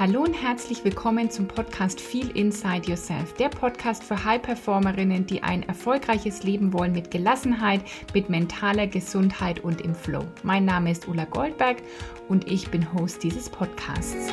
Hallo 0.00 0.22
und 0.22 0.32
herzlich 0.32 0.82
willkommen 0.84 1.30
zum 1.30 1.46
Podcast 1.46 2.00
Feel 2.00 2.30
Inside 2.30 2.88
Yourself, 2.88 3.34
der 3.34 3.50
Podcast 3.50 4.02
für 4.02 4.24
High-Performerinnen, 4.24 5.26
die 5.26 5.42
ein 5.42 5.62
erfolgreiches 5.64 6.44
Leben 6.44 6.72
wollen 6.72 6.92
mit 6.92 7.10
Gelassenheit, 7.10 7.82
mit 8.14 8.30
mentaler 8.30 8.86
Gesundheit 8.86 9.60
und 9.60 9.82
im 9.82 9.94
Flow. 9.94 10.24
Mein 10.42 10.64
Name 10.64 10.90
ist 10.90 11.06
Ulla 11.08 11.26
Goldberg 11.26 11.82
und 12.28 12.50
ich 12.50 12.70
bin 12.70 12.90
Host 12.94 13.22
dieses 13.22 13.50
Podcasts. 13.50 14.32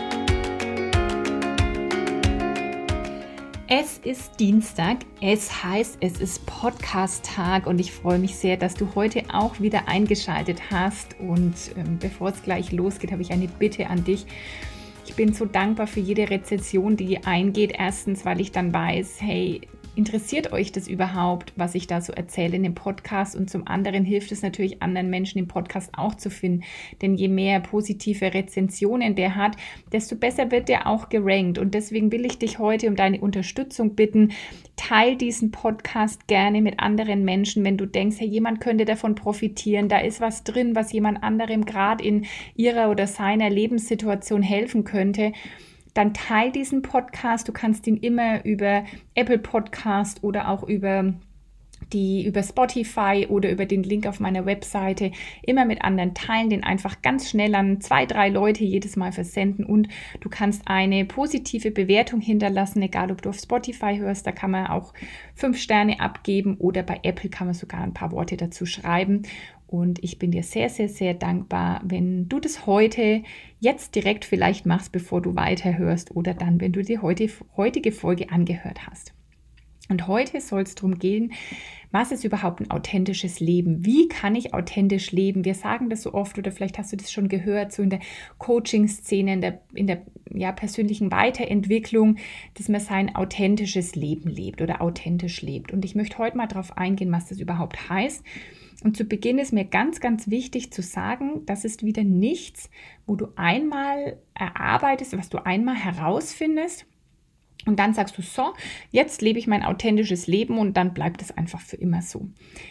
Es 3.67 3.99
ist 3.99 4.39
Dienstag, 4.39 4.99
es 5.21 5.63
heißt, 5.63 5.97
es 5.99 6.21
ist 6.21 6.45
Podcast-Tag 6.45 7.67
und 7.67 7.79
ich 7.79 7.91
freue 7.91 8.17
mich 8.17 8.37
sehr, 8.37 8.55
dass 8.55 8.75
du 8.75 8.95
heute 8.95 9.23
auch 9.31 9.59
wieder 9.59 9.89
eingeschaltet 9.89 10.71
hast. 10.71 11.19
Und 11.19 11.53
ähm, 11.77 11.99
bevor 11.99 12.29
es 12.29 12.41
gleich 12.41 12.71
losgeht, 12.71 13.11
habe 13.11 13.21
ich 13.21 13.31
eine 13.31 13.47
Bitte 13.47 13.87
an 13.87 14.05
dich. 14.05 14.25
Ich 15.09 15.15
bin 15.15 15.33
so 15.33 15.45
dankbar 15.45 15.87
für 15.87 16.01
jede 16.01 16.29
Rezession, 16.29 16.95
die 16.95 17.25
eingeht. 17.25 17.73
Erstens, 17.75 18.25
weil 18.25 18.39
ich 18.39 18.51
dann 18.51 18.71
weiß, 18.71 19.17
hey, 19.19 19.61
interessiert 19.95 20.51
euch 20.53 20.71
das 20.71 20.87
überhaupt, 20.87 21.53
was 21.55 21.75
ich 21.75 21.87
da 21.87 22.01
so 22.01 22.13
erzähle 22.13 22.55
in 22.55 22.63
dem 22.63 22.75
Podcast? 22.75 23.35
Und 23.35 23.49
zum 23.49 23.67
anderen 23.67 24.05
hilft 24.05 24.31
es 24.31 24.41
natürlich 24.41 24.81
anderen 24.81 25.09
Menschen 25.09 25.39
im 25.39 25.47
Podcast 25.47 25.91
auch 25.97 26.15
zu 26.15 26.29
finden. 26.29 26.63
Denn 27.01 27.15
je 27.15 27.27
mehr 27.27 27.59
positive 27.59 28.33
Rezensionen 28.33 29.15
der 29.15 29.35
hat, 29.35 29.55
desto 29.91 30.15
besser 30.15 30.51
wird 30.51 30.69
der 30.69 30.87
auch 30.87 31.09
gerankt. 31.09 31.57
Und 31.57 31.73
deswegen 31.73 32.11
will 32.11 32.25
ich 32.25 32.37
dich 32.37 32.59
heute 32.59 32.87
um 32.87 32.95
deine 32.95 33.19
Unterstützung 33.19 33.95
bitten. 33.95 34.31
Teil 34.75 35.15
diesen 35.15 35.51
Podcast 35.51 36.27
gerne 36.27 36.61
mit 36.61 36.79
anderen 36.79 37.25
Menschen, 37.25 37.65
wenn 37.65 37.77
du 37.77 37.85
denkst, 37.85 38.17
hey, 38.19 38.27
jemand 38.27 38.61
könnte 38.61 38.85
davon 38.85 39.15
profitieren. 39.15 39.89
Da 39.89 39.99
ist 39.99 40.21
was 40.21 40.43
drin, 40.43 40.75
was 40.75 40.91
jemand 40.93 41.21
anderem 41.23 41.65
gerade 41.65 42.03
in 42.03 42.25
ihrer 42.55 42.89
oder 42.89 43.07
seiner 43.07 43.49
Lebenssituation 43.49 44.41
helfen 44.41 44.83
könnte 44.83 45.33
dann 45.99 46.13
teil 46.13 46.49
diesen 46.51 46.81
Podcast. 46.81 47.45
Du 47.49 47.51
kannst 47.51 47.85
ihn 47.85 47.97
immer 47.97 48.45
über 48.45 48.85
Apple 49.15 49.37
Podcast 49.37 50.23
oder 50.23 50.47
auch 50.47 50.63
über 50.63 51.13
die 51.91 52.25
über 52.25 52.43
Spotify 52.43 53.25
oder 53.29 53.49
über 53.49 53.65
den 53.65 53.83
Link 53.83 54.05
auf 54.05 54.19
meiner 54.19 54.45
Webseite 54.45 55.11
immer 55.41 55.65
mit 55.65 55.81
anderen 55.81 56.13
teilen, 56.13 56.49
den 56.49 56.63
einfach 56.63 57.01
ganz 57.01 57.29
schnell 57.29 57.55
an 57.55 57.81
zwei, 57.81 58.05
drei 58.05 58.29
Leute 58.29 58.63
jedes 58.63 58.95
Mal 58.95 59.11
versenden 59.11 59.65
und 59.65 59.87
du 60.19 60.29
kannst 60.29 60.63
eine 60.65 61.05
positive 61.05 61.71
Bewertung 61.71 62.21
hinterlassen, 62.21 62.81
egal 62.81 63.11
ob 63.11 63.21
du 63.21 63.29
auf 63.29 63.39
Spotify 63.39 63.97
hörst, 63.97 64.27
da 64.27 64.31
kann 64.31 64.51
man 64.51 64.67
auch 64.67 64.93
fünf 65.35 65.57
Sterne 65.57 65.99
abgeben 65.99 66.57
oder 66.57 66.83
bei 66.83 66.99
Apple 67.03 67.29
kann 67.29 67.47
man 67.47 67.53
sogar 67.55 67.81
ein 67.81 67.93
paar 67.93 68.11
Worte 68.11 68.37
dazu 68.37 68.65
schreiben 68.65 69.23
und 69.69 70.03
ich 70.03 70.17
bin 70.17 70.31
dir 70.31 70.41
sehr, 70.41 70.67
sehr, 70.67 70.89
sehr 70.89 71.13
dankbar, 71.13 71.81
wenn 71.83 72.27
du 72.27 72.39
das 72.39 72.65
heute, 72.65 73.21
jetzt 73.59 73.93
direkt 73.93 74.25
vielleicht 74.25 74.65
machst, 74.65 74.91
bevor 74.91 75.21
du 75.21 75.35
weiterhörst 75.35 76.15
oder 76.15 76.33
dann, 76.33 76.59
wenn 76.59 76.71
du 76.71 76.81
die 76.81 76.97
heute, 76.97 77.29
heutige 77.55 77.91
Folge 77.91 78.31
angehört 78.31 78.87
hast. 78.87 79.13
Und 79.87 80.07
heute 80.07 80.41
soll 80.41 80.63
es 80.63 80.73
darum 80.73 80.97
gehen, 80.97 81.33
was 81.91 82.11
ist 82.11 82.23
überhaupt 82.23 82.61
ein 82.61 82.71
authentisches 82.71 83.39
Leben? 83.39 83.85
Wie 83.85 84.07
kann 84.07 84.35
ich 84.35 84.55
authentisch 84.55 85.11
leben? 85.11 85.45
Wir 85.45 85.53
sagen 85.53 85.89
das 85.89 86.01
so 86.01 86.13
oft 86.13 86.37
oder 86.39 86.51
vielleicht 86.51 86.79
hast 86.79 86.91
du 86.91 86.97
das 86.97 87.11
schon 87.11 87.27
gehört, 87.27 87.71
so 87.71 87.83
in 87.83 87.91
der 87.91 87.99
Coaching-Szene, 88.39 89.33
in 89.33 89.41
der, 89.41 89.61
in 89.73 89.85
der 89.85 90.01
ja, 90.31 90.51
persönlichen 90.51 91.11
Weiterentwicklung, 91.11 92.17
dass 92.55 92.69
man 92.69 92.81
sein 92.81 93.15
authentisches 93.15 93.95
Leben 93.95 94.29
lebt 94.29 94.63
oder 94.63 94.81
authentisch 94.81 95.43
lebt. 95.43 95.71
Und 95.71 95.85
ich 95.85 95.93
möchte 95.93 96.17
heute 96.17 96.37
mal 96.37 96.47
darauf 96.47 96.75
eingehen, 96.75 97.11
was 97.11 97.27
das 97.27 97.39
überhaupt 97.39 97.89
heißt 97.89 98.23
und 98.83 98.95
zu 98.95 99.03
Beginn 99.03 99.39
ist 99.39 99.53
mir 99.53 99.65
ganz, 99.65 99.99
ganz 99.99 100.29
wichtig 100.29 100.71
zu 100.71 100.81
sagen, 100.81 101.45
das 101.45 101.65
ist 101.65 101.83
wieder 101.83 102.03
nichts, 102.03 102.69
wo 103.05 103.15
du 103.15 103.27
einmal 103.35 104.17
erarbeitest, 104.33 105.17
was 105.17 105.29
du 105.29 105.45
einmal 105.45 105.75
herausfindest 105.75 106.85
und 107.65 107.77
dann 107.77 107.93
sagst 107.93 108.17
du, 108.17 108.21
so, 108.21 108.53
jetzt 108.89 109.21
lebe 109.21 109.37
ich 109.37 109.45
mein 109.45 109.63
authentisches 109.63 110.27
Leben 110.27 110.57
und 110.57 110.77
dann 110.77 110.93
bleibt 110.93 111.21
es 111.21 111.31
einfach 111.31 111.59
für 111.59 111.75
immer 111.75 112.01
so. 112.01 112.29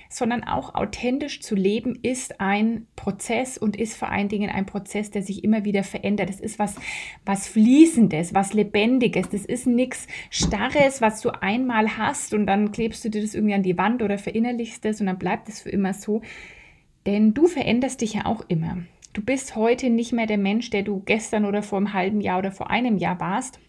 Sondern 0.08 0.44
auch 0.44 0.74
authentisch 0.74 1.42
zu 1.42 1.54
leben 1.54 1.98
ist 2.02 2.40
ein 2.40 2.86
Prozess 2.96 3.58
und 3.58 3.76
ist 3.76 3.96
vor 3.96 4.08
allen 4.08 4.28
Dingen 4.28 4.48
ein 4.48 4.64
Prozess, 4.64 5.10
der 5.10 5.22
sich 5.22 5.44
immer 5.44 5.64
wieder 5.66 5.84
verändert. 5.84 6.30
Das 6.30 6.40
ist 6.40 6.58
was, 6.58 6.74
was 7.26 7.46
Fließendes, 7.48 8.32
was 8.32 8.54
Lebendiges. 8.54 9.28
Das 9.28 9.44
ist 9.44 9.66
nichts 9.66 10.06
Starres, 10.30 11.02
was 11.02 11.20
du 11.20 11.30
einmal 11.30 11.98
hast 11.98 12.32
und 12.32 12.46
dann 12.46 12.72
klebst 12.72 13.04
du 13.04 13.10
dir 13.10 13.20
das 13.20 13.34
irgendwie 13.34 13.54
an 13.54 13.62
die 13.62 13.76
Wand 13.76 14.02
oder 14.02 14.16
verinnerlichst 14.16 14.86
es 14.86 15.00
und 15.00 15.06
dann 15.06 15.18
bleibt 15.18 15.50
es 15.50 15.60
für 15.60 15.70
immer 15.70 15.92
so. 15.92 16.22
Denn 17.04 17.34
du 17.34 17.46
veränderst 17.46 18.00
dich 18.00 18.14
ja 18.14 18.24
auch 18.24 18.42
immer. 18.48 18.78
Du 19.12 19.22
bist 19.22 19.54
heute 19.54 19.90
nicht 19.90 20.12
mehr 20.12 20.26
der 20.26 20.38
Mensch, 20.38 20.70
der 20.70 20.82
du 20.82 21.02
gestern 21.04 21.44
oder 21.44 21.62
vor 21.62 21.76
einem 21.76 21.92
halben 21.92 22.20
Jahr 22.22 22.38
oder 22.38 22.52
vor 22.52 22.70
einem 22.70 22.96
Jahr 22.96 23.20
warst 23.20 23.60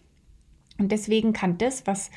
und 0.80 0.90
deswegen 0.90 1.32
kann 1.32 1.58
das, 1.58 1.86
was 1.86 2.10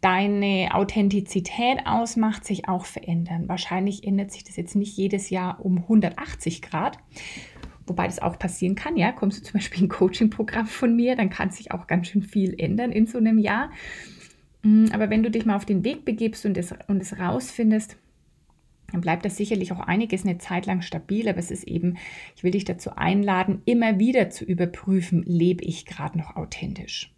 deine 0.00 0.70
Authentizität 0.72 1.86
ausmacht, 1.86 2.44
sich 2.44 2.68
auch 2.68 2.84
verändern. 2.84 3.48
Wahrscheinlich 3.48 4.04
ändert 4.04 4.30
sich 4.30 4.44
das 4.44 4.56
jetzt 4.56 4.76
nicht 4.76 4.96
jedes 4.96 5.30
Jahr 5.30 5.64
um 5.64 5.78
180 5.78 6.62
Grad. 6.62 6.98
Wobei 7.86 8.06
das 8.06 8.18
auch 8.20 8.38
passieren 8.38 8.74
kann, 8.74 8.96
ja. 8.96 9.12
Kommst 9.12 9.38
du 9.38 9.44
zum 9.44 9.54
Beispiel 9.54 9.80
in 9.80 9.86
ein 9.86 9.90
Coaching-Programm 9.90 10.66
von 10.66 10.94
mir, 10.96 11.16
dann 11.16 11.30
kann 11.30 11.50
sich 11.50 11.70
auch 11.72 11.86
ganz 11.86 12.08
schön 12.08 12.22
viel 12.22 12.54
ändern 12.58 12.90
in 12.92 13.06
so 13.06 13.18
einem 13.18 13.38
Jahr. 13.38 13.70
Mm, 14.62 14.86
aber 14.92 15.08
wenn 15.08 15.22
du 15.22 15.30
dich 15.30 15.46
mal 15.46 15.56
auf 15.56 15.64
den 15.64 15.84
Weg 15.84 16.04
begibst 16.04 16.44
und 16.46 16.58
es, 16.58 16.74
und 16.88 17.00
es 17.00 17.18
rausfindest, 17.18 17.96
dann 18.92 19.00
bleibt 19.00 19.24
das 19.24 19.36
sicherlich 19.36 19.72
auch 19.72 19.80
einiges 19.80 20.24
eine 20.24 20.38
Zeit 20.38 20.66
lang 20.66 20.80
stabil, 20.82 21.28
aber 21.28 21.38
es 21.38 21.50
ist 21.50 21.64
eben, 21.64 21.96
ich 22.36 22.44
will 22.44 22.52
dich 22.52 22.64
dazu 22.64 22.90
einladen, 22.96 23.62
immer 23.64 23.98
wieder 23.98 24.30
zu 24.30 24.44
überprüfen, 24.44 25.22
lebe 25.24 25.64
ich 25.64 25.86
gerade 25.86 26.18
noch 26.18 26.36
authentisch. 26.36 27.15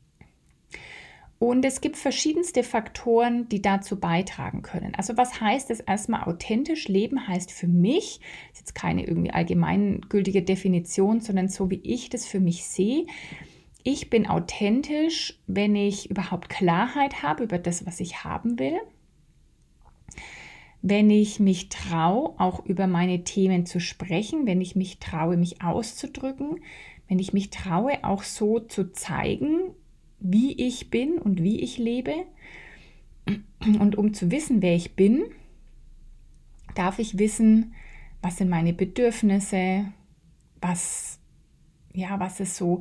Und 1.38 1.65
es 1.65 1.81
gibt 1.81 1.97
verschiedenste 1.97 2.65
Faktoren, 2.65 3.49
die 3.49 3.62
dazu 3.62 4.00
beitragen 4.00 4.62
können. 4.62 4.94
Also 4.97 5.16
was 5.16 5.41
heißt 5.41 5.71
es 5.71 5.78
erstmal 5.78 6.25
authentisch 6.25 6.88
leben 6.88 7.28
heißt 7.28 7.53
für 7.53 7.69
mich, 7.69 8.21
ist 8.53 8.59
jetzt 8.59 8.75
keine 8.75 9.06
irgendwie 9.06 9.31
allgemeingültige 9.31 10.43
Definition, 10.43 11.21
sondern 11.21 11.49
so 11.49 11.71
wie 11.71 11.81
ich 11.84 12.10
das 12.10 12.26
für 12.26 12.41
mich 12.41 12.65
sehe. 12.65 13.06
Ich 13.84 14.10
bin 14.10 14.26
authentisch, 14.26 15.38
wenn 15.47 15.76
ich 15.76 16.10
überhaupt 16.10 16.49
Klarheit 16.49 17.22
habe 17.22 17.44
über 17.44 17.59
das, 17.59 17.87
was 17.87 18.00
ich 18.00 18.25
haben 18.25 18.59
will. 18.59 18.78
Wenn 20.82 21.09
ich 21.09 21.38
mich 21.38 21.69
traue, 21.69 22.34
auch 22.38 22.66
über 22.66 22.88
meine 22.88 23.22
Themen 23.22 23.65
zu 23.65 23.78
sprechen, 23.78 24.47
wenn 24.47 24.60
ich 24.60 24.75
mich 24.75 24.99
traue, 24.99 25.37
mich 25.37 25.62
auszudrücken, 25.62 26.60
wenn 27.06 27.20
ich 27.20 27.32
mich 27.32 27.50
traue, 27.50 28.03
auch 28.03 28.25
so 28.25 28.59
zu 28.59 28.93
zeigen, 28.93 29.75
wie 30.20 30.52
ich 30.52 30.90
bin 30.90 31.18
und 31.18 31.42
wie 31.42 31.60
ich 31.60 31.78
lebe. 31.78 32.14
Und 33.78 33.96
um 33.96 34.14
zu 34.14 34.30
wissen, 34.30 34.62
wer 34.62 34.74
ich 34.74 34.94
bin, 34.94 35.24
darf 36.74 36.98
ich 36.98 37.18
wissen, 37.18 37.74
was 38.22 38.36
sind 38.36 38.48
meine 38.48 38.72
Bedürfnisse, 38.72 39.92
was, 40.60 41.18
ja, 41.92 42.18
was 42.18 42.40
ist 42.40 42.56
so, 42.56 42.80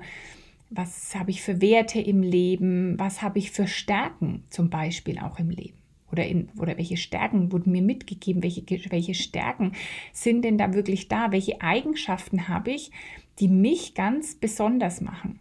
was 0.69 1.15
habe 1.15 1.31
ich 1.31 1.41
für 1.41 1.61
Werte 1.61 1.99
im 1.99 2.21
Leben, 2.21 2.97
was 2.97 3.21
habe 3.21 3.39
ich 3.39 3.51
für 3.51 3.67
Stärken 3.67 4.43
zum 4.49 4.69
Beispiel 4.69 5.19
auch 5.19 5.39
im 5.39 5.49
Leben. 5.49 5.77
Oder, 6.11 6.25
in, 6.25 6.49
oder 6.57 6.77
welche 6.77 6.95
Stärken 6.95 7.51
wurden 7.51 7.73
mir 7.73 7.81
mitgegeben, 7.81 8.41
welche, 8.41 8.63
welche 8.89 9.13
Stärken 9.13 9.73
sind 10.13 10.43
denn 10.43 10.57
da 10.57 10.73
wirklich 10.73 11.09
da, 11.09 11.31
welche 11.31 11.61
Eigenschaften 11.61 12.47
habe 12.47 12.71
ich, 12.71 12.91
die 13.39 13.49
mich 13.49 13.93
ganz 13.93 14.35
besonders 14.35 15.01
machen 15.01 15.39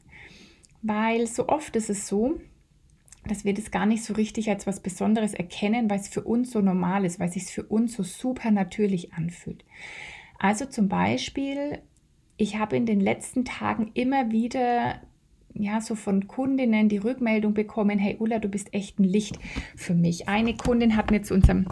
weil 0.86 1.26
so 1.26 1.48
oft 1.48 1.74
ist 1.76 1.90
es 1.90 2.06
so, 2.06 2.40
dass 3.26 3.44
wir 3.44 3.54
das 3.54 3.70
gar 3.70 3.86
nicht 3.86 4.04
so 4.04 4.14
richtig 4.14 4.48
als 4.50 4.66
was 4.66 4.80
Besonderes 4.80 5.34
erkennen, 5.34 5.90
weil 5.90 5.98
es 5.98 6.08
für 6.08 6.22
uns 6.22 6.52
so 6.52 6.60
normal 6.60 7.04
ist, 7.04 7.18
weil 7.18 7.28
es 7.28 7.34
sich 7.34 7.46
für 7.46 7.64
uns 7.64 7.94
so 7.94 8.02
super 8.02 8.50
natürlich 8.50 9.12
anfühlt. 9.14 9.64
Also 10.38 10.66
zum 10.66 10.88
Beispiel, 10.88 11.78
ich 12.36 12.58
habe 12.58 12.76
in 12.76 12.86
den 12.86 13.00
letzten 13.00 13.44
Tagen 13.44 13.90
immer 13.94 14.30
wieder 14.30 15.00
ja, 15.58 15.80
so 15.80 15.94
von 15.94 16.28
Kundinnen 16.28 16.88
die 16.88 16.98
Rückmeldung 16.98 17.54
bekommen, 17.54 17.98
hey 17.98 18.16
Ulla, 18.18 18.38
du 18.38 18.48
bist 18.48 18.74
echt 18.74 18.98
ein 18.98 19.04
Licht 19.04 19.38
für 19.74 19.94
mich. 19.94 20.28
Eine 20.28 20.54
Kundin 20.54 20.96
hat 20.96 21.10
mir 21.10 21.22
zu 21.22 21.34
unserem 21.34 21.66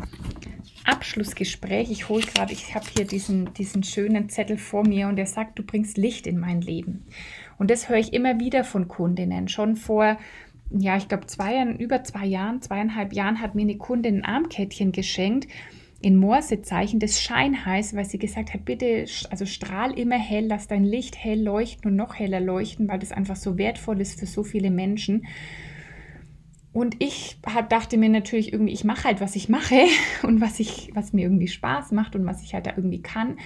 Abschlussgespräch, 0.84 1.90
ich 1.90 2.08
hole 2.08 2.25
gerade, 2.25 2.52
ich 2.52 2.75
habe 2.75 2.87
hier 2.94 3.06
diesen, 3.06 3.52
diesen 3.55 3.82
schönen 3.82 4.28
Zettel 4.28 4.58
vor 4.58 4.87
mir 4.87 5.08
und 5.08 5.19
er 5.19 5.26
sagt, 5.26 5.58
du 5.58 5.62
bringst 5.62 5.96
Licht 5.96 6.26
in 6.26 6.38
mein 6.38 6.61
Leben. 6.61 7.05
Und 7.58 7.70
das 7.70 7.88
höre 7.88 7.98
ich 7.98 8.12
immer 8.12 8.40
wieder 8.40 8.64
von 8.64 8.88
Kundinnen. 8.88 9.48
Schon 9.48 9.76
vor, 9.76 10.18
ja, 10.70 10.96
ich 10.96 11.08
glaube, 11.08 11.26
zwei 11.26 11.64
über 11.72 12.04
zwei 12.04 12.26
Jahren, 12.26 12.62
zweieinhalb 12.62 13.12
Jahren 13.12 13.40
hat 13.40 13.54
mir 13.54 13.62
eine 13.62 13.76
Kundin 13.76 14.16
ein 14.16 14.24
Armkettchen 14.24 14.92
geschenkt 14.92 15.48
in 16.04 16.16
Morsezeichen, 16.16 17.00
das 17.00 17.22
Schein 17.22 17.64
heißt, 17.64 17.96
weil 17.96 18.04
sie 18.04 18.18
gesagt 18.18 18.52
hat, 18.52 18.66
bitte, 18.66 19.06
also 19.30 19.46
strahl 19.46 19.98
immer 19.98 20.18
hell, 20.18 20.46
lass 20.46 20.68
dein 20.68 20.84
Licht 20.84 21.16
hell 21.16 21.42
leuchten 21.42 21.90
und 21.90 21.96
noch 21.96 22.16
heller 22.16 22.40
leuchten, 22.40 22.88
weil 22.88 22.98
das 22.98 23.10
einfach 23.10 23.36
so 23.36 23.56
wertvoll 23.56 24.02
ist 24.02 24.20
für 24.20 24.26
so 24.26 24.42
viele 24.42 24.70
Menschen. 24.70 25.26
Und 26.74 26.96
ich 26.98 27.38
hab, 27.46 27.70
dachte 27.70 27.96
mir 27.96 28.10
natürlich 28.10 28.52
irgendwie, 28.52 28.74
ich 28.74 28.84
mache 28.84 29.04
halt, 29.04 29.22
was 29.22 29.34
ich 29.34 29.48
mache 29.48 29.86
und 30.22 30.42
was, 30.42 30.60
ich, 30.60 30.90
was 30.92 31.14
mir 31.14 31.22
irgendwie 31.22 31.48
Spaß 31.48 31.92
macht 31.92 32.14
und 32.16 32.26
was 32.26 32.42
ich 32.42 32.52
halt 32.52 32.66
da 32.66 32.72
irgendwie 32.76 33.00
kann. 33.00 33.38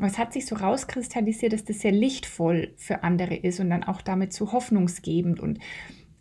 Es 0.00 0.18
hat 0.18 0.32
sich 0.32 0.46
so 0.46 0.56
rauskristallisiert, 0.56 1.52
dass 1.52 1.64
das 1.64 1.80
sehr 1.80 1.92
lichtvoll 1.92 2.72
für 2.76 3.04
andere 3.04 3.36
ist 3.36 3.60
und 3.60 3.70
dann 3.70 3.84
auch 3.84 4.02
damit 4.02 4.32
so 4.32 4.52
hoffnungsgebend 4.52 5.40
und, 5.40 5.60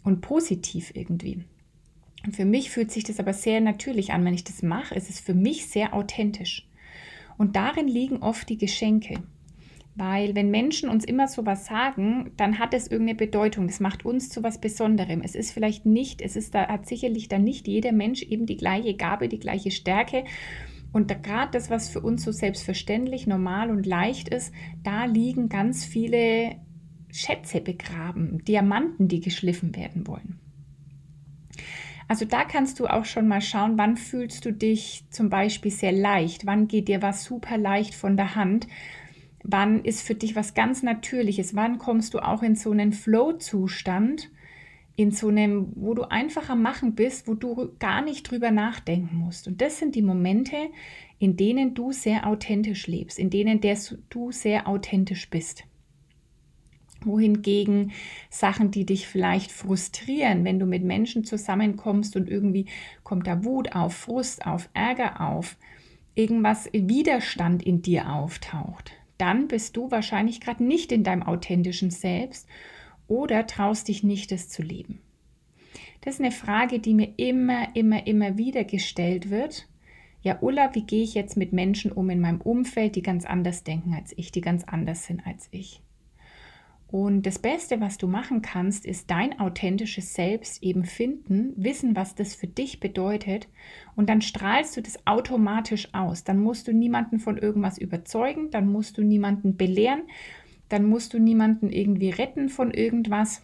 und 0.03 0.21
positiv 0.21 0.91
irgendwie. 0.93 1.43
Und 2.25 2.35
für 2.35 2.45
mich 2.45 2.69
fühlt 2.69 2.91
sich 2.91 3.03
das 3.03 3.19
aber 3.19 3.33
sehr 3.33 3.61
natürlich 3.61 4.13
an, 4.13 4.23
wenn 4.25 4.33
ich 4.33 4.43
das 4.43 4.61
mache. 4.61 4.95
Es 4.95 5.09
ist 5.09 5.25
für 5.25 5.33
mich 5.33 5.67
sehr 5.67 5.93
authentisch. 5.93 6.67
Und 7.37 7.55
darin 7.55 7.87
liegen 7.87 8.17
oft 8.17 8.47
die 8.47 8.57
Geschenke. 8.57 9.15
Weil 9.95 10.33
wenn 10.33 10.49
Menschen 10.49 10.89
uns 10.89 11.05
immer 11.05 11.27
so 11.27 11.45
was 11.45 11.65
sagen, 11.65 12.31
dann 12.37 12.57
hat 12.57 12.73
es 12.73 12.87
irgendeine 12.87 13.17
Bedeutung. 13.17 13.67
Das 13.67 13.79
macht 13.79 14.05
uns 14.05 14.29
zu 14.29 14.41
was 14.41 14.59
Besonderem. 14.59 15.21
Es 15.21 15.35
ist 15.35 15.51
vielleicht 15.51 15.85
nicht, 15.85 16.21
es 16.21 16.35
ist 16.35 16.55
da, 16.55 16.67
hat 16.67 16.87
sicherlich 16.87 17.27
dann 17.27 17.43
nicht 17.43 17.67
jeder 17.67 17.91
Mensch 17.91 18.23
eben 18.23 18.45
die 18.45 18.57
gleiche 18.57 18.95
Gabe, 18.95 19.27
die 19.27 19.39
gleiche 19.39 19.69
Stärke. 19.69 20.23
Und 20.93 21.23
gerade 21.23 21.51
das, 21.51 21.69
was 21.69 21.89
für 21.89 21.99
uns 21.99 22.23
so 22.23 22.31
selbstverständlich, 22.31 23.27
normal 23.27 23.71
und 23.71 23.85
leicht 23.85 24.29
ist, 24.29 24.53
da 24.83 25.05
liegen 25.05 25.49
ganz 25.49 25.83
viele 25.83 26.55
Schätze 27.11 27.61
begraben, 27.61 28.43
Diamanten, 28.45 29.07
die 29.07 29.19
geschliffen 29.19 29.75
werden 29.75 30.07
wollen. 30.07 30.39
Also 32.07 32.25
da 32.25 32.43
kannst 32.43 32.79
du 32.79 32.87
auch 32.87 33.05
schon 33.05 33.27
mal 33.27 33.41
schauen, 33.41 33.77
wann 33.77 33.97
fühlst 33.97 34.45
du 34.45 34.53
dich 34.53 35.05
zum 35.09 35.29
Beispiel 35.29 35.71
sehr 35.71 35.91
leicht, 35.91 36.45
wann 36.45 36.67
geht 36.67 36.87
dir 36.87 37.01
was 37.01 37.23
super 37.23 37.57
leicht 37.57 37.95
von 37.95 38.17
der 38.17 38.35
Hand, 38.35 38.67
wann 39.43 39.83
ist 39.83 40.05
für 40.05 40.15
dich 40.15 40.35
was 40.35 40.53
ganz 40.53 40.83
Natürliches, 40.83 41.55
wann 41.55 41.79
kommst 41.79 42.13
du 42.13 42.19
auch 42.19 42.43
in 42.43 42.55
so 42.55 42.71
einen 42.71 42.93
Flow-Zustand, 42.93 44.29
in 44.95 45.11
so 45.11 45.29
einem, 45.29 45.71
wo 45.75 45.93
du 45.93 46.03
einfach 46.03 46.49
am 46.49 46.61
Machen 46.61 46.93
bist, 46.93 47.27
wo 47.27 47.33
du 47.33 47.73
gar 47.79 48.03
nicht 48.03 48.29
drüber 48.29 48.51
nachdenken 48.51 49.17
musst. 49.17 49.47
Und 49.47 49.61
das 49.61 49.79
sind 49.79 49.95
die 49.95 50.03
Momente, 50.03 50.55
in 51.17 51.35
denen 51.35 51.73
du 51.73 51.91
sehr 51.91 52.27
authentisch 52.27 52.87
lebst, 52.87 53.17
in 53.17 53.29
denen 53.29 53.59
du 54.09 54.31
sehr 54.31 54.67
authentisch 54.67 55.29
bist 55.29 55.63
wohingegen 57.05 57.91
Sachen, 58.29 58.71
die 58.71 58.85
dich 58.85 59.07
vielleicht 59.07 59.51
frustrieren, 59.51 60.45
wenn 60.45 60.59
du 60.59 60.65
mit 60.65 60.83
Menschen 60.83 61.23
zusammenkommst 61.23 62.15
und 62.15 62.29
irgendwie 62.29 62.67
kommt 63.03 63.27
da 63.27 63.43
Wut 63.43 63.75
auf, 63.75 63.93
Frust 63.93 64.45
auf, 64.45 64.69
Ärger 64.73 65.21
auf, 65.21 65.57
irgendwas 66.15 66.69
Widerstand 66.71 67.63
in 67.63 67.81
dir 67.81 68.13
auftaucht, 68.13 68.91
dann 69.17 69.47
bist 69.47 69.77
du 69.77 69.91
wahrscheinlich 69.91 70.41
gerade 70.41 70.63
nicht 70.63 70.91
in 70.91 71.03
deinem 71.03 71.23
authentischen 71.23 71.91
Selbst 71.91 72.47
oder 73.07 73.47
traust 73.47 73.87
dich 73.87 74.03
nicht, 74.03 74.31
es 74.31 74.49
zu 74.49 74.61
leben. 74.61 74.99
Das 76.01 76.15
ist 76.15 76.21
eine 76.21 76.31
Frage, 76.31 76.79
die 76.79 76.93
mir 76.93 77.13
immer, 77.17 77.75
immer, 77.75 78.05
immer 78.05 78.37
wieder 78.37 78.63
gestellt 78.63 79.29
wird. 79.29 79.67
Ja, 80.21 80.37
Ulla, 80.41 80.73
wie 80.75 80.83
gehe 80.83 81.03
ich 81.03 81.13
jetzt 81.13 81.37
mit 81.37 81.53
Menschen 81.53 81.91
um 81.91 82.09
in 82.09 82.19
meinem 82.19 82.41
Umfeld, 82.41 82.95
die 82.95 83.01
ganz 83.01 83.25
anders 83.25 83.63
denken 83.63 83.93
als 83.93 84.13
ich, 84.17 84.31
die 84.31 84.41
ganz 84.41 84.63
anders 84.63 85.05
sind 85.05 85.25
als 85.25 85.47
ich? 85.51 85.81
Und 86.93 87.25
das 87.25 87.39
Beste, 87.39 87.81
was 87.81 87.97
du 87.97 88.07
machen 88.07 88.43
kannst, 88.43 88.85
ist 88.85 89.09
dein 89.09 89.39
authentisches 89.39 90.13
Selbst 90.13 90.61
eben 90.61 90.85
finden, 90.85 91.51
wissen, 91.55 91.95
was 91.95 92.13
das 92.13 92.35
für 92.35 92.45
dich 92.45 92.79
bedeutet 92.79 93.47
und 93.95 94.09
dann 94.09 94.21
strahlst 94.21 94.77
du 94.77 94.81
das 94.81 95.07
automatisch 95.07 95.91
aus. 95.93 96.23
Dann 96.23 96.39
musst 96.39 96.67
du 96.67 96.71
niemanden 96.71 97.19
von 97.19 97.39
irgendwas 97.39 97.79
überzeugen, 97.79 98.51
dann 98.51 98.67
musst 98.67 98.99
du 98.99 99.03
niemanden 99.03 99.57
belehren, 99.57 100.03
dann 100.69 100.85
musst 100.85 101.13
du 101.13 101.19
niemanden 101.19 101.69
irgendwie 101.69 102.09
retten 102.09 102.49
von 102.49 102.71
irgendwas, 102.71 103.41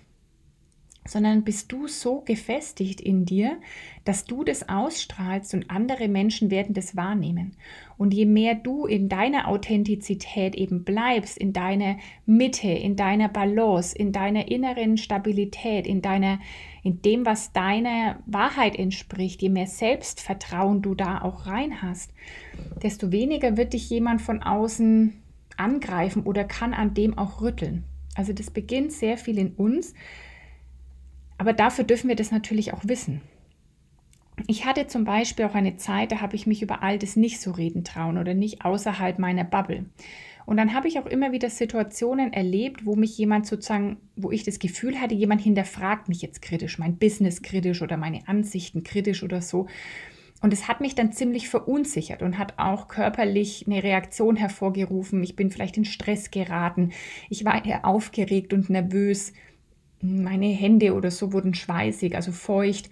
sondern 1.07 1.43
bist 1.43 1.71
du 1.71 1.87
so 1.87 2.21
gefestigt 2.21 3.01
in 3.01 3.25
dir, 3.25 3.57
dass 4.05 4.25
du 4.25 4.43
das 4.43 4.69
ausstrahlst 4.69 5.53
und 5.53 5.71
andere 5.71 6.07
Menschen 6.07 6.51
werden 6.51 6.73
das 6.75 6.95
wahrnehmen. 6.95 7.55
Und 7.97 8.13
je 8.13 8.25
mehr 8.25 8.55
du 8.55 8.85
in 8.85 9.09
deiner 9.09 9.47
Authentizität 9.47 10.55
eben 10.55 10.83
bleibst, 10.83 11.37
in 11.37 11.51
deiner 11.51 11.97
Mitte, 12.25 12.69
in 12.69 12.95
deiner 12.95 13.27
Balance, 13.27 13.97
in 13.97 14.11
deiner 14.11 14.49
inneren 14.51 14.97
Stabilität, 14.97 15.87
in 15.87 16.01
deiner 16.01 16.39
in 16.81 17.01
dem, 17.01 17.25
was 17.25 17.51
deiner 17.51 18.19
Wahrheit 18.25 18.77
entspricht, 18.77 19.41
je 19.41 19.49
mehr 19.49 19.67
Selbstvertrauen 19.67 20.81
du 20.81 20.95
da 20.95 21.21
auch 21.21 21.45
rein 21.45 21.81
hast, 21.81 22.13
desto 22.81 23.11
weniger 23.11 23.57
wird 23.57 23.73
dich 23.73 23.89
jemand 23.89 24.21
von 24.21 24.41
außen 24.41 25.13
angreifen 25.59 26.23
oder 26.23 26.43
kann 26.43 26.73
an 26.73 26.93
dem 26.93 27.17
auch 27.17 27.41
rütteln. 27.41 27.83
Also 28.15 28.33
das 28.33 28.51
beginnt 28.51 28.91
sehr 28.91 29.17
viel 29.17 29.37
in 29.37 29.53
uns, 29.53 29.93
aber 31.37 31.53
dafür 31.53 31.85
dürfen 31.85 32.09
wir 32.09 32.15
das 32.15 32.31
natürlich 32.31 32.73
auch 32.73 32.81
wissen. 32.83 33.21
Ich 34.47 34.65
hatte 34.65 34.87
zum 34.87 35.03
Beispiel 35.03 35.45
auch 35.45 35.55
eine 35.55 35.77
Zeit, 35.77 36.11
da 36.11 36.21
habe 36.21 36.35
ich 36.35 36.47
mich 36.47 36.61
über 36.61 36.81
all 36.81 36.97
das 36.97 37.15
nicht 37.15 37.41
so 37.41 37.51
reden 37.51 37.83
trauen 37.83 38.17
oder 38.17 38.33
nicht 38.33 38.63
außerhalb 38.63 39.19
meiner 39.19 39.43
Bubble. 39.43 39.85
Und 40.45 40.57
dann 40.57 40.73
habe 40.73 40.87
ich 40.87 40.97
auch 40.97 41.05
immer 41.05 41.31
wieder 41.31 41.49
Situationen 41.49 42.33
erlebt, 42.33 42.85
wo 42.85 42.95
mich 42.95 43.17
jemand 43.17 43.45
sozusagen, 43.45 43.97
wo 44.15 44.31
ich 44.31 44.43
das 44.43 44.57
Gefühl 44.57 44.99
hatte, 44.99 45.13
jemand 45.13 45.41
hinterfragt 45.41 46.09
mich 46.09 46.21
jetzt 46.21 46.41
kritisch, 46.41 46.79
mein 46.79 46.97
Business 46.97 47.41
kritisch 47.41 47.81
oder 47.81 47.97
meine 47.97 48.27
Ansichten 48.27 48.83
kritisch 48.83 49.21
oder 49.21 49.41
so. 49.41 49.67
Und 50.41 50.53
es 50.53 50.67
hat 50.67 50.79
mich 50.79 50.95
dann 50.95 51.11
ziemlich 51.11 51.49
verunsichert 51.49 52.21
und 52.21 52.37
hat 52.37 52.53
auch 52.57 52.87
körperlich 52.87 53.65
eine 53.67 53.83
Reaktion 53.83 54.37
hervorgerufen. 54.37 55.21
Ich 55.23 55.35
bin 55.35 55.51
vielleicht 55.51 55.75
in 55.75 55.85
Stress 55.85 56.31
geraten. 56.31 56.91
Ich 57.29 57.43
war 57.43 57.65
eher 57.65 57.85
aufgeregt 57.85 58.53
und 58.53 58.69
nervös 58.69 59.33
meine 60.01 60.47
Hände 60.47 60.93
oder 60.93 61.11
so 61.11 61.33
wurden 61.33 61.53
schweißig, 61.53 62.15
also 62.15 62.31
feucht. 62.31 62.89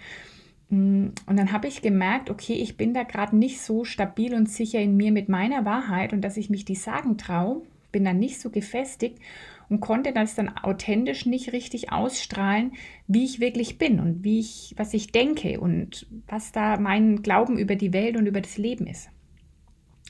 Und 0.69 1.13
dann 1.25 1.53
habe 1.53 1.69
ich 1.69 1.81
gemerkt, 1.81 2.29
okay, 2.29 2.55
ich 2.55 2.75
bin 2.75 2.93
da 2.93 3.03
gerade 3.03 3.37
nicht 3.37 3.61
so 3.61 3.85
stabil 3.85 4.33
und 4.33 4.49
sicher 4.49 4.81
in 4.81 4.97
mir 4.97 5.13
mit 5.13 5.29
meiner 5.29 5.63
Wahrheit 5.63 6.11
und 6.11 6.19
dass 6.21 6.35
ich 6.35 6.49
mich 6.49 6.65
die 6.65 6.75
sagen 6.75 7.17
traue, 7.17 7.61
bin 7.93 8.03
dann 8.03 8.19
nicht 8.19 8.41
so 8.41 8.49
gefestigt 8.49 9.19
und 9.69 9.79
konnte 9.79 10.13
das 10.13 10.35
dann 10.35 10.49
authentisch 10.49 11.25
nicht 11.25 11.51
richtig 11.53 11.91
ausstrahlen, 11.91 12.73
wie 13.07 13.25
ich 13.25 13.39
wirklich 13.39 13.77
bin 13.77 13.99
und 13.99 14.23
wie 14.23 14.39
ich, 14.39 14.73
was 14.77 14.93
ich 14.93 15.11
denke 15.11 15.59
und 15.59 16.07
was 16.27 16.51
da 16.51 16.77
mein 16.77 17.21
Glauben 17.21 17.57
über 17.57 17.75
die 17.75 17.93
Welt 17.93 18.17
und 18.17 18.27
über 18.27 18.41
das 18.41 18.57
Leben 18.57 18.87
ist. 18.87 19.09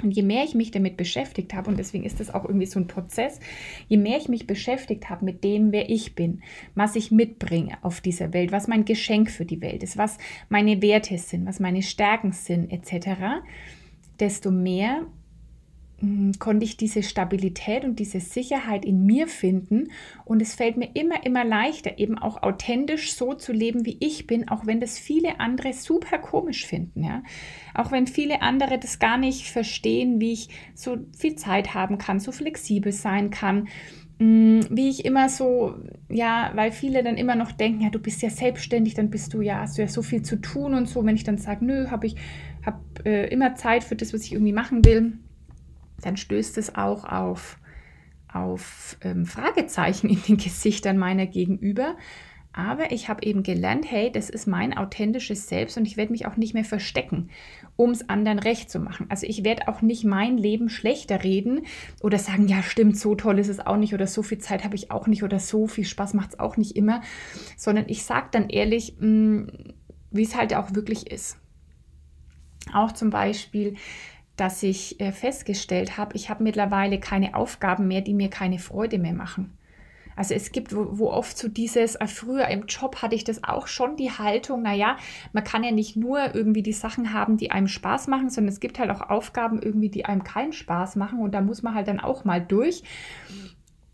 Und 0.04 0.12
je 0.12 0.22
mehr 0.22 0.44
ich 0.44 0.54
mich 0.54 0.70
damit 0.70 0.96
beschäftigt 0.96 1.56
habe, 1.56 1.72
und 1.72 1.80
deswegen 1.80 2.04
ist 2.04 2.20
das 2.20 2.32
auch 2.32 2.46
irgendwie 2.46 2.68
so 2.68 2.80
ein 2.80 2.88
Prozess, 2.88 3.40
je 3.88 3.98
mehr 3.98 4.18
ich 4.18 4.30
mich 4.30 4.46
beschäftigt 4.46 5.10
habe 5.10 5.26
mit 5.26 5.44
dem, 5.44 5.72
wer 5.72 5.90
ich 5.90 6.14
bin, 6.14 6.44
was 6.76 6.96
ich 6.96 7.10
mitbringe 7.10 7.78
auf 7.82 8.00
dieser 8.00 8.32
Welt, 8.32 8.52
was 8.52 8.68
mein 8.68 8.86
Geschenk 8.86 9.32
für 9.32 9.46
die 9.46 9.62
Welt 9.62 9.82
ist, 9.82 9.98
was 9.98 10.20
meine 10.50 10.84
Werte 10.84 11.18
sind, 11.18 11.48
was 11.48 11.60
meine 11.60 11.82
Stärken 11.82 12.32
sind, 12.32 12.72
etc., 12.72 13.42
desto 14.20 14.52
mehr 14.52 15.08
konnte 16.38 16.64
ich 16.64 16.78
diese 16.78 17.02
Stabilität 17.02 17.84
und 17.84 17.98
diese 17.98 18.20
Sicherheit 18.20 18.86
in 18.86 19.06
mir 19.06 19.28
finden. 19.28 19.90
Und 20.26 20.42
es 20.44 20.54
fällt 20.54 20.78
mir 20.78 20.90
immer, 20.94 21.26
immer 21.26 21.44
leichter, 21.44 21.98
eben 21.98 22.20
auch 22.20 22.44
authentisch 22.44 23.14
so 23.14 23.34
zu 23.34 23.52
leben, 23.52 23.84
wie 23.86 23.98
ich 24.00 24.28
bin, 24.28 24.48
auch 24.48 24.68
wenn 24.68 24.80
das 24.80 25.00
viele 25.00 25.40
andere 25.40 25.74
super 25.74 26.20
komisch 26.20 26.68
finden. 26.68 27.04
Ja? 27.04 27.24
Auch 27.74 27.92
wenn 27.92 28.06
viele 28.06 28.44
andere 28.44 28.78
das 28.78 29.00
gar 29.00 29.18
nicht 29.18 29.50
verstehen, 29.50 30.22
wie 30.22 30.34
ich 30.34 30.50
so 30.76 30.98
viel 31.18 31.36
Zeit 31.36 31.74
haben 31.74 31.98
kann, 31.98 32.20
so 32.20 32.32
flexibel 32.32 32.92
sein 32.92 33.32
kann. 33.32 33.68
Hm, 34.20 34.68
wie 34.70 34.90
ich 34.90 35.04
immer 35.04 35.30
so, 35.30 35.76
ja, 36.10 36.52
weil 36.54 36.72
viele 36.72 37.04
dann 37.04 37.18
immer 37.18 37.36
noch 37.36 37.52
denken, 37.52 37.82
ja, 37.82 37.90
du 37.90 38.00
bist 38.00 38.22
ja 38.22 38.30
selbstständig, 38.30 38.94
dann 38.94 39.10
bist 39.10 39.34
du 39.34 39.42
ja, 39.42 39.62
hast 39.62 39.80
du 39.80 39.82
ja 39.82 39.88
so 39.88 40.04
viel 40.04 40.22
zu 40.22 40.36
tun 40.42 40.76
und 40.76 40.88
so. 40.88 41.04
Wenn 41.06 41.16
ich 41.16 41.24
dann 41.24 41.40
sage, 41.40 41.66
nö, 41.66 41.90
habe 41.90 42.06
ich 42.06 42.16
hab, 42.64 42.84
äh, 43.04 43.28
immer 43.30 43.56
Zeit 43.56 43.84
für 43.84 43.96
das, 43.96 44.14
was 44.14 44.22
ich 44.22 44.34
irgendwie 44.34 44.54
machen 44.54 44.86
will 44.86 45.18
dann 46.02 46.18
stößt 46.18 46.58
es 46.58 46.76
auch 46.76 47.06
auf, 47.06 47.58
auf 48.32 48.98
ähm, 49.02 49.26
Fragezeichen 49.26 50.10
in 50.10 50.22
den 50.22 50.38
Gesichtern 50.38 50.98
meiner 50.98 51.26
Gegenüber. 51.26 51.96
Aber 52.58 52.92
ich 52.92 53.08
habe 53.08 53.24
eben 53.24 53.44
gelernt, 53.44 53.86
hey, 53.88 54.12
das 54.12 54.32
ist 54.32 54.48
mein 54.48 54.76
authentisches 54.76 55.48
Selbst 55.48 55.78
und 55.78 55.86
ich 55.86 55.96
werde 55.96 56.12
mich 56.12 56.26
auch 56.26 56.38
nicht 56.38 56.56
mehr 56.56 56.66
verstecken, 56.66 57.30
um 57.76 57.92
es 57.92 58.10
anderen 58.10 58.40
recht 58.40 58.72
zu 58.72 58.80
machen. 58.80 59.06
Also 59.10 59.28
ich 59.28 59.44
werde 59.44 59.68
auch 59.68 59.84
nicht 59.84 60.06
mein 60.06 60.40
Leben 60.40 60.68
schlechter 60.68 61.24
reden 61.24 61.68
oder 62.02 62.18
sagen, 62.18 62.48
ja 62.48 62.64
stimmt, 62.64 62.98
so 62.98 63.14
toll 63.14 63.38
ist 63.38 63.50
es 63.50 63.60
auch 63.60 63.78
nicht 63.78 63.94
oder 63.94 64.08
so 64.08 64.24
viel 64.24 64.40
Zeit 64.40 64.64
habe 64.64 64.74
ich 64.74 64.90
auch 64.90 65.06
nicht 65.06 65.22
oder 65.22 65.38
so 65.38 65.68
viel 65.68 65.86
Spaß 65.86 66.16
macht 66.16 66.32
es 66.32 66.40
auch 66.40 66.58
nicht 66.58 66.76
immer, 66.76 67.02
sondern 67.58 67.86
ich 67.90 68.04
sage 68.04 68.30
dann 68.32 68.50
ehrlich, 68.50 68.96
mm, 69.00 69.44
wie 70.10 70.24
es 70.24 70.36
halt 70.36 70.56
auch 70.56 70.74
wirklich 70.74 71.12
ist. 71.12 71.38
Auch 72.74 72.92
zum 72.92 73.12
Beispiel, 73.12 73.76
dass 74.38 74.64
ich 74.64 75.00
äh, 75.02 75.12
festgestellt 75.12 75.98
habe, 75.98 76.16
ich 76.16 76.30
habe 76.30 76.44
mittlerweile 76.44 77.00
keine 77.00 77.36
Aufgaben 77.36 77.88
mehr, 77.88 78.02
die 78.02 78.14
mir 78.14 78.30
keine 78.30 78.60
Freude 78.60 79.00
mehr 79.00 79.14
machen. 79.14 79.58
Also 80.16 80.34
es 80.34 80.52
gibt, 80.52 80.76
wo, 80.76 80.98
wo 80.98 81.12
oft 81.12 81.38
so 81.38 81.48
dieses, 81.48 81.96
äh, 81.96 82.08
früher 82.08 82.48
im 82.48 82.66
Job 82.66 83.02
hatte 83.02 83.16
ich 83.16 83.24
das 83.24 83.44
auch 83.44 83.68
schon, 83.68 83.98
die 83.98 84.12
Haltung, 84.12 84.64
naja, 84.64 84.98
man 85.34 85.44
kann 85.44 85.64
ja 85.64 85.72
nicht 85.72 85.96
nur 85.96 86.34
irgendwie 86.34 86.64
die 86.64 86.74
Sachen 86.74 87.14
haben, 87.14 87.38
die 87.38 87.52
einem 87.52 87.68
Spaß 87.68 88.08
machen, 88.08 88.30
sondern 88.30 88.52
es 88.52 88.60
gibt 88.60 88.80
halt 88.80 88.90
auch 88.90 89.10
Aufgaben 89.10 89.62
irgendwie, 89.62 89.90
die 89.90 90.06
einem 90.06 90.24
keinen 90.24 90.54
Spaß 90.54 90.96
machen 90.96 91.20
und 91.20 91.34
da 91.34 91.42
muss 91.42 91.62
man 91.62 91.76
halt 91.76 91.88
dann 91.88 92.00
auch 92.00 92.26
mal 92.26 92.42
durch. 92.42 92.84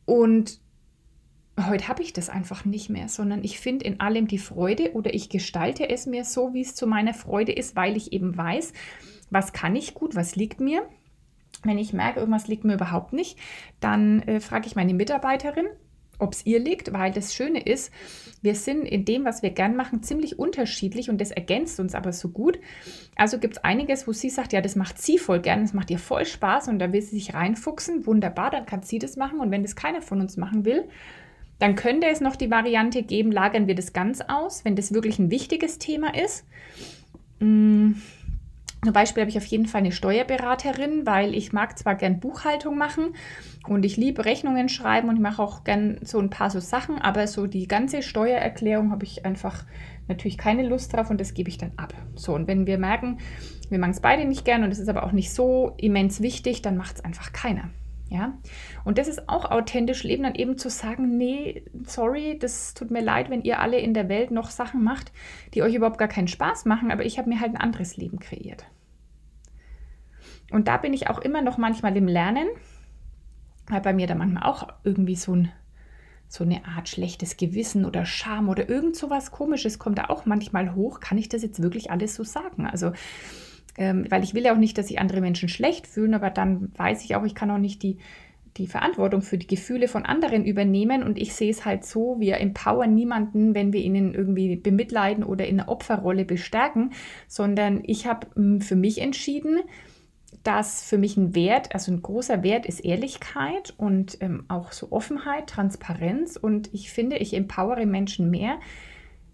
Und 0.05 0.59
heute 1.59 1.87
habe 1.87 2.01
ich 2.01 2.13
das 2.13 2.29
einfach 2.29 2.65
nicht 2.65 2.89
mehr, 2.89 3.09
sondern 3.09 3.43
ich 3.43 3.59
finde 3.59 3.85
in 3.85 3.99
allem 3.99 4.27
die 4.27 4.39
Freude 4.39 4.93
oder 4.93 5.13
ich 5.13 5.29
gestalte 5.29 5.89
es 5.89 6.05
mir 6.05 6.23
so, 6.23 6.53
wie 6.53 6.61
es 6.61 6.73
zu 6.73 6.87
meiner 6.87 7.13
Freude 7.13 7.51
ist, 7.51 7.75
weil 7.75 7.97
ich 7.97 8.13
eben 8.13 8.35
weiß, 8.35 8.73
was 9.33 9.51
kann 9.51 9.75
ich 9.75 9.95
gut, 9.95 10.15
was 10.15 10.35
liegt 10.35 10.61
mir. 10.61 10.87
Wenn 11.63 11.77
ich 11.77 11.93
merke, 11.93 12.19
irgendwas 12.19 12.47
liegt 12.47 12.65
mir 12.65 12.75
überhaupt 12.75 13.13
nicht, 13.13 13.37
dann 13.79 14.21
äh, 14.23 14.39
frage 14.39 14.67
ich 14.67 14.75
meine 14.75 14.93
Mitarbeiterin, 14.93 15.65
ob 16.19 16.33
es 16.33 16.45
ihr 16.45 16.59
liegt, 16.59 16.93
weil 16.93 17.11
das 17.11 17.33
Schöne 17.33 17.61
ist, 17.61 17.91
wir 18.41 18.55
sind 18.55 18.85
in 18.85 19.05
dem, 19.05 19.25
was 19.25 19.41
wir 19.41 19.49
gern 19.49 19.75
machen, 19.75 20.03
ziemlich 20.03 20.37
unterschiedlich 20.37 21.09
und 21.09 21.19
das 21.19 21.31
ergänzt 21.31 21.79
uns 21.79 21.95
aber 21.95 22.11
so 22.11 22.29
gut. 22.29 22.59
Also 23.15 23.39
gibt 23.39 23.55
es 23.55 23.63
einiges, 23.63 24.07
wo 24.07 24.13
sie 24.13 24.29
sagt, 24.29 24.53
ja, 24.53 24.61
das 24.61 24.75
macht 24.75 25.01
sie 25.01 25.17
voll 25.17 25.39
gern, 25.39 25.61
das 25.61 25.73
macht 25.73 25.89
ihr 25.89 25.99
voll 25.99 26.25
Spaß 26.25 26.67
und 26.67 26.79
da 26.79 26.91
will 26.91 27.01
sie 27.01 27.15
sich 27.15 27.33
reinfuchsen. 27.33 28.05
Wunderbar, 28.05 28.51
dann 28.51 28.65
kann 28.65 28.83
sie 28.83 28.99
das 28.99 29.15
machen 29.15 29.39
und 29.39 29.49
wenn 29.49 29.63
das 29.63 29.75
keiner 29.75 30.01
von 30.01 30.21
uns 30.21 30.37
machen 30.37 30.65
will, 30.65 30.87
dann 31.59 31.75
könnte 31.75 32.07
es 32.07 32.21
noch 32.21 32.35
die 32.35 32.51
Variante 32.51 33.03
geben, 33.03 33.31
lagern 33.31 33.67
wir 33.67 33.75
das 33.75 33.93
ganz 33.93 34.21
aus, 34.21 34.65
wenn 34.65 34.75
das 34.75 34.93
wirklich 34.93 35.17
ein 35.17 35.31
wichtiges 35.31 35.79
Thema 35.79 36.13
ist. 36.13 36.45
Mmh 37.39 37.95
zum 38.83 38.93
Beispiel 38.93 39.21
habe 39.21 39.29
ich 39.29 39.37
auf 39.37 39.45
jeden 39.45 39.65
Fall 39.65 39.79
eine 39.79 39.91
Steuerberaterin, 39.91 41.05
weil 41.05 41.33
ich 41.33 41.53
mag 41.53 41.77
zwar 41.77 41.95
gern 41.95 42.19
Buchhaltung 42.19 42.77
machen 42.77 43.15
und 43.67 43.85
ich 43.85 43.97
liebe 43.97 44.25
Rechnungen 44.25 44.69
schreiben 44.69 45.09
und 45.09 45.15
ich 45.15 45.21
mache 45.21 45.41
auch 45.41 45.63
gern 45.63 45.99
so 46.03 46.19
ein 46.19 46.29
paar 46.29 46.49
so 46.49 46.59
Sachen, 46.59 46.99
aber 46.99 47.27
so 47.27 47.47
die 47.47 47.67
ganze 47.67 48.01
Steuererklärung 48.01 48.91
habe 48.91 49.05
ich 49.05 49.25
einfach 49.25 49.65
natürlich 50.07 50.37
keine 50.37 50.67
Lust 50.67 50.93
drauf 50.93 51.09
und 51.09 51.21
das 51.21 51.33
gebe 51.33 51.49
ich 51.49 51.57
dann 51.57 51.71
ab. 51.77 51.93
So, 52.15 52.33
und 52.33 52.47
wenn 52.47 52.67
wir 52.67 52.77
merken, 52.77 53.19
wir 53.69 53.79
machen 53.79 53.91
es 53.91 54.01
beide 54.01 54.25
nicht 54.25 54.43
gern 54.45 54.63
und 54.63 54.71
es 54.71 54.79
ist 54.79 54.89
aber 54.89 55.03
auch 55.03 55.13
nicht 55.13 55.33
so 55.33 55.73
immens 55.77 56.21
wichtig, 56.21 56.61
dann 56.61 56.77
macht 56.77 56.95
es 56.95 57.05
einfach 57.05 57.31
keiner. 57.31 57.69
Ja, 58.13 58.37
und 58.85 58.99
das 58.99 59.07
ist 59.07 59.27
auch 59.27 59.49
authentisch 59.49 60.03
leben, 60.03 60.21
dann 60.21 60.35
eben 60.35 60.55
zu 60.55 60.69
sagen, 60.69 61.17
nee, 61.17 61.65
sorry, 61.83 62.37
das 62.37 62.75
tut 62.75 62.91
mir 62.91 63.01
leid, 63.01 63.31
wenn 63.31 63.41
ihr 63.41 63.59
alle 63.59 63.79
in 63.79 63.95
der 63.95 64.07
Welt 64.07 64.29
noch 64.29 64.51
Sachen 64.51 64.83
macht, 64.83 65.11
die 65.55 65.63
euch 65.63 65.73
überhaupt 65.73 65.97
gar 65.97 66.07
keinen 66.07 66.27
Spaß 66.27 66.65
machen, 66.65 66.91
aber 66.91 67.05
ich 67.05 67.17
habe 67.17 67.27
mir 67.27 67.39
halt 67.39 67.55
ein 67.55 67.59
anderes 67.59 67.97
Leben 67.97 68.19
kreiert. 68.19 68.65
Und 70.51 70.67
da 70.67 70.77
bin 70.77 70.93
ich 70.93 71.09
auch 71.09 71.17
immer 71.17 71.41
noch 71.41 71.57
manchmal 71.57 71.97
im 71.97 72.07
Lernen, 72.07 72.47
weil 73.65 73.81
bei 73.81 73.93
mir 73.93 74.05
da 74.05 74.13
manchmal 74.13 74.43
auch 74.43 74.67
irgendwie 74.83 75.15
so, 75.15 75.35
ein, 75.35 75.51
so 76.27 76.43
eine 76.43 76.65
Art 76.65 76.89
schlechtes 76.89 77.35
Gewissen 77.35 77.83
oder 77.83 78.05
Scham 78.05 78.47
oder 78.47 78.69
irgend 78.69 78.95
so 78.95 79.09
was 79.09 79.31
Komisches 79.31 79.79
kommt 79.79 79.97
da 79.97 80.05
auch 80.09 80.27
manchmal 80.27 80.75
hoch. 80.75 80.99
Kann 80.99 81.17
ich 81.17 81.29
das 81.29 81.41
jetzt 81.41 81.63
wirklich 81.63 81.89
alles 81.89 82.13
so 82.13 82.23
sagen? 82.23 82.67
Also, 82.67 82.91
ähm, 83.77 84.05
weil 84.09 84.23
ich 84.23 84.33
will 84.33 84.43
ja 84.43 84.53
auch 84.53 84.57
nicht, 84.57 84.77
dass 84.77 84.87
sich 84.87 84.99
andere 84.99 85.21
Menschen 85.21 85.49
schlecht 85.49 85.87
fühlen, 85.87 86.13
aber 86.13 86.29
dann 86.29 86.71
weiß 86.75 87.03
ich 87.03 87.15
auch, 87.15 87.23
ich 87.23 87.35
kann 87.35 87.51
auch 87.51 87.57
nicht 87.57 87.81
die, 87.83 87.97
die 88.57 88.67
Verantwortung 88.67 89.21
für 89.21 89.37
die 89.37 89.47
Gefühle 89.47 89.87
von 89.87 90.05
anderen 90.05 90.45
übernehmen. 90.45 91.03
Und 91.03 91.17
ich 91.17 91.33
sehe 91.33 91.49
es 91.49 91.65
halt 91.65 91.85
so, 91.85 92.17
wir 92.19 92.39
empowern 92.39 92.93
niemanden, 92.93 93.55
wenn 93.55 93.73
wir 93.73 93.81
ihnen 93.81 94.13
irgendwie 94.13 94.55
bemitleiden 94.55 95.23
oder 95.23 95.47
in 95.47 95.59
eine 95.59 95.69
Opferrolle 95.69 96.25
bestärken, 96.25 96.91
sondern 97.27 97.81
ich 97.85 98.05
habe 98.05 98.27
hm, 98.35 98.61
für 98.61 98.75
mich 98.75 99.01
entschieden, 99.01 99.59
dass 100.43 100.83
für 100.83 100.97
mich 100.97 101.15
ein 101.15 101.35
Wert, 101.35 101.73
also 101.73 101.91
ein 101.91 102.01
großer 102.01 102.43
Wert 102.43 102.65
ist 102.65 102.81
Ehrlichkeit 102.81 103.73
und 103.77 104.17
ähm, 104.19 104.43
auch 104.49 104.71
so 104.71 104.91
Offenheit, 104.91 105.47
Transparenz. 105.47 106.37
Und 106.37 106.73
ich 106.73 106.91
finde, 106.91 107.17
ich 107.17 107.33
empowere 107.33 107.85
Menschen 107.85 108.29
mehr, 108.29 108.59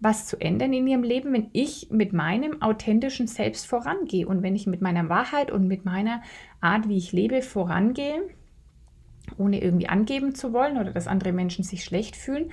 was 0.00 0.26
zu 0.26 0.40
ändern 0.40 0.72
in 0.72 0.86
ihrem 0.86 1.02
Leben, 1.02 1.32
wenn 1.32 1.50
ich 1.52 1.88
mit 1.90 2.12
meinem 2.12 2.62
authentischen 2.62 3.26
Selbst 3.26 3.66
vorangehe 3.66 4.26
und 4.26 4.42
wenn 4.42 4.56
ich 4.56 4.66
mit 4.66 4.80
meiner 4.80 5.08
Wahrheit 5.08 5.50
und 5.50 5.68
mit 5.68 5.84
meiner 5.84 6.22
Art, 6.60 6.88
wie 6.88 6.96
ich 6.96 7.12
lebe, 7.12 7.42
vorangehe, 7.42 8.22
ohne 9.36 9.62
irgendwie 9.62 9.88
angeben 9.88 10.34
zu 10.34 10.52
wollen 10.52 10.78
oder 10.78 10.92
dass 10.92 11.06
andere 11.06 11.32
Menschen 11.32 11.64
sich 11.64 11.84
schlecht 11.84 12.16
fühlen, 12.16 12.50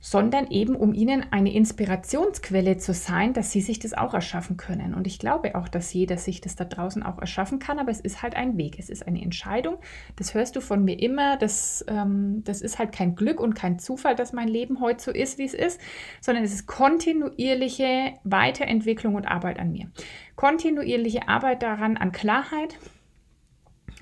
sondern 0.00 0.48
eben 0.50 0.76
um 0.76 0.94
ihnen 0.94 1.26
eine 1.32 1.52
Inspirationsquelle 1.52 2.76
zu 2.76 2.92
sein, 2.92 3.32
dass 3.32 3.50
sie 3.50 3.60
sich 3.60 3.78
das 3.78 3.94
auch 3.94 4.14
erschaffen 4.14 4.56
können. 4.56 4.94
Und 4.94 5.06
ich 5.06 5.18
glaube 5.18 5.54
auch, 5.54 5.68
dass 5.68 5.92
jeder 5.92 6.16
sich 6.16 6.40
das 6.40 6.54
da 6.54 6.64
draußen 6.64 7.02
auch 7.02 7.18
erschaffen 7.18 7.58
kann, 7.58 7.78
aber 7.78 7.90
es 7.90 8.00
ist 8.00 8.22
halt 8.22 8.36
ein 8.36 8.56
Weg, 8.56 8.78
es 8.78 8.88
ist 8.88 9.06
eine 9.06 9.22
Entscheidung. 9.22 9.78
Das 10.16 10.34
hörst 10.34 10.54
du 10.54 10.60
von 10.60 10.84
mir 10.84 11.00
immer, 11.00 11.36
das, 11.36 11.84
ähm, 11.88 12.42
das 12.44 12.60
ist 12.60 12.78
halt 12.78 12.92
kein 12.92 13.16
Glück 13.16 13.40
und 13.40 13.54
kein 13.54 13.78
Zufall, 13.78 14.14
dass 14.14 14.32
mein 14.32 14.48
Leben 14.48 14.80
heute 14.80 15.02
so 15.02 15.10
ist, 15.10 15.38
wie 15.38 15.44
es 15.44 15.54
ist, 15.54 15.80
sondern 16.20 16.44
es 16.44 16.52
ist 16.52 16.66
kontinuierliche 16.66 18.14
Weiterentwicklung 18.22 19.14
und 19.14 19.26
Arbeit 19.26 19.58
an 19.58 19.72
mir. 19.72 19.90
Kontinuierliche 20.36 21.28
Arbeit 21.28 21.62
daran, 21.62 21.96
an 21.96 22.12
Klarheit, 22.12 22.78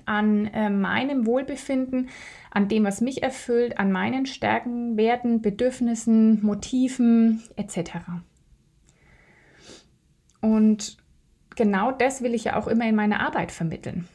an 0.06 0.46
äh, 0.46 0.70
meinem 0.70 1.26
Wohlbefinden, 1.26 2.08
an 2.50 2.68
dem, 2.68 2.84
was 2.84 3.00
mich 3.00 3.22
erfüllt, 3.22 3.78
an 3.78 3.92
meinen 3.92 4.26
Stärken, 4.26 4.96
Werten, 4.96 5.42
Bedürfnissen, 5.42 6.44
Motiven 6.44 7.42
etc. 7.56 7.98
Und 10.40 10.98
genau 11.56 11.92
das 11.92 12.22
will 12.22 12.34
ich 12.34 12.44
ja 12.44 12.56
auch 12.56 12.68
immer 12.68 12.88
in 12.88 12.94
meiner 12.94 13.20
Arbeit 13.20 13.50
vermitteln. 13.50 14.08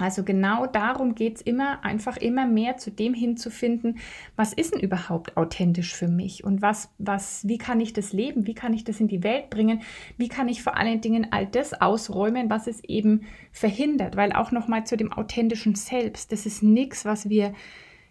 Also 0.00 0.24
genau 0.24 0.66
darum 0.66 1.14
geht 1.14 1.36
es 1.36 1.42
immer, 1.42 1.84
einfach 1.84 2.16
immer 2.16 2.46
mehr 2.46 2.78
zu 2.78 2.90
dem 2.90 3.14
hinzufinden, 3.14 3.98
was 4.34 4.52
ist 4.52 4.74
denn 4.74 4.80
überhaupt 4.80 5.36
authentisch 5.36 5.94
für 5.94 6.08
mich? 6.08 6.42
Und 6.42 6.62
was, 6.62 6.90
was, 6.98 7.46
wie 7.46 7.58
kann 7.58 7.80
ich 7.80 7.92
das 7.92 8.12
leben, 8.12 8.46
wie 8.46 8.54
kann 8.54 8.72
ich 8.72 8.84
das 8.84 9.00
in 9.00 9.08
die 9.08 9.22
Welt 9.22 9.50
bringen, 9.50 9.82
wie 10.16 10.28
kann 10.28 10.48
ich 10.48 10.62
vor 10.62 10.76
allen 10.76 11.00
Dingen 11.00 11.28
all 11.32 11.46
das 11.46 11.80
ausräumen, 11.80 12.48
was 12.48 12.66
es 12.66 12.82
eben 12.84 13.22
verhindert, 13.52 14.16
weil 14.16 14.32
auch 14.32 14.52
nochmal 14.52 14.84
zu 14.84 14.96
dem 14.96 15.12
authentischen 15.12 15.74
Selbst, 15.74 16.32
das 16.32 16.46
ist 16.46 16.62
nichts, 16.62 17.04
was 17.04 17.28
wir 17.28 17.52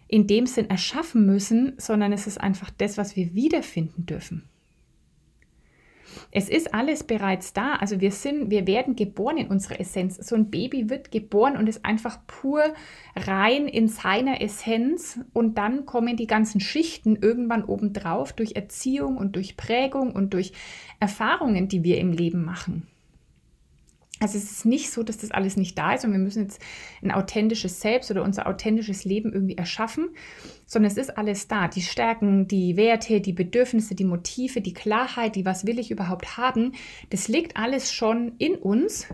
in 0.06 0.26
dem 0.26 0.46
Sinn 0.46 0.70
erschaffen 0.70 1.26
müssen, 1.26 1.74
sondern 1.76 2.12
es 2.12 2.26
ist 2.26 2.40
einfach 2.40 2.70
das, 2.70 2.98
was 2.98 3.16
wir 3.16 3.34
wiederfinden 3.34 4.06
dürfen. 4.06 4.48
Es 6.30 6.48
ist 6.48 6.74
alles 6.74 7.04
bereits 7.04 7.52
da. 7.52 7.74
Also 7.74 8.00
wir 8.00 8.10
sind, 8.10 8.50
wir 8.50 8.66
werden 8.66 8.96
geboren 8.96 9.36
in 9.36 9.48
unserer 9.48 9.80
Essenz. 9.80 10.16
So 10.16 10.36
ein 10.36 10.50
Baby 10.50 10.90
wird 10.90 11.10
geboren 11.10 11.56
und 11.56 11.68
ist 11.68 11.84
einfach 11.84 12.18
pur 12.26 12.62
rein 13.16 13.66
in 13.66 13.88
seiner 13.88 14.40
Essenz. 14.40 15.20
Und 15.32 15.58
dann 15.58 15.86
kommen 15.86 16.16
die 16.16 16.26
ganzen 16.26 16.60
Schichten 16.60 17.16
irgendwann 17.16 17.64
obendrauf 17.64 18.32
durch 18.32 18.56
Erziehung 18.56 19.16
und 19.16 19.36
durch 19.36 19.56
Prägung 19.56 20.12
und 20.12 20.34
durch 20.34 20.52
Erfahrungen, 21.00 21.68
die 21.68 21.84
wir 21.84 21.98
im 21.98 22.12
Leben 22.12 22.44
machen. 22.44 22.86
Also 24.20 24.36
es 24.36 24.50
ist 24.50 24.66
nicht 24.66 24.90
so, 24.90 25.02
dass 25.02 25.16
das 25.16 25.30
alles 25.30 25.56
nicht 25.56 25.78
da 25.78 25.94
ist 25.94 26.04
und 26.04 26.12
wir 26.12 26.18
müssen 26.18 26.42
jetzt 26.42 26.60
ein 27.02 27.10
authentisches 27.10 27.80
Selbst 27.80 28.10
oder 28.10 28.22
unser 28.22 28.46
authentisches 28.46 29.06
Leben 29.06 29.32
irgendwie 29.32 29.56
erschaffen, 29.56 30.10
sondern 30.66 30.92
es 30.92 30.98
ist 30.98 31.16
alles 31.16 31.48
da. 31.48 31.68
Die 31.68 31.80
Stärken, 31.80 32.46
die 32.46 32.76
Werte, 32.76 33.22
die 33.22 33.32
Bedürfnisse, 33.32 33.94
die 33.94 34.04
Motive, 34.04 34.60
die 34.60 34.74
Klarheit, 34.74 35.36
die 35.36 35.46
was 35.46 35.66
will 35.66 35.78
ich 35.78 35.90
überhaupt 35.90 36.36
haben, 36.36 36.72
das 37.08 37.28
liegt 37.28 37.56
alles 37.56 37.92
schon 37.92 38.32
in 38.36 38.56
uns. 38.56 39.06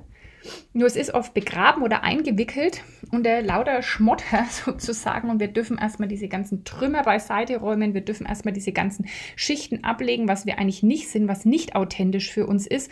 Nur 0.73 0.87
es 0.87 0.97
ist 0.97 1.15
oft 1.15 1.35
begraben 1.35 1.83
oder 1.83 2.03
eingewickelt 2.03 2.83
unter 3.11 3.43
lauter 3.43 3.83
Schmotter 3.83 4.45
sozusagen 4.51 5.31
und 5.31 5.41
wir 5.41 5.49
dürfen 5.49 5.79
erstmal 5.79 6.09
diese 6.09 6.29
ganzen 6.29 6.65
Trümmer 6.65 7.03
beiseite 7.03 7.59
räumen, 7.59 7.95
wir 7.95 8.01
dürfen 8.01 8.27
erstmal 8.27 8.55
diese 8.55 8.73
ganzen 8.73 9.07
Schichten 9.37 9.85
ablegen, 9.85 10.29
was 10.29 10.47
wir 10.47 10.59
eigentlich 10.59 10.83
nicht 10.83 11.09
sind, 11.09 11.29
was 11.29 11.45
nicht 11.45 11.77
authentisch 11.77 12.33
für 12.33 12.47
uns 12.47 12.67
ist 12.67 12.91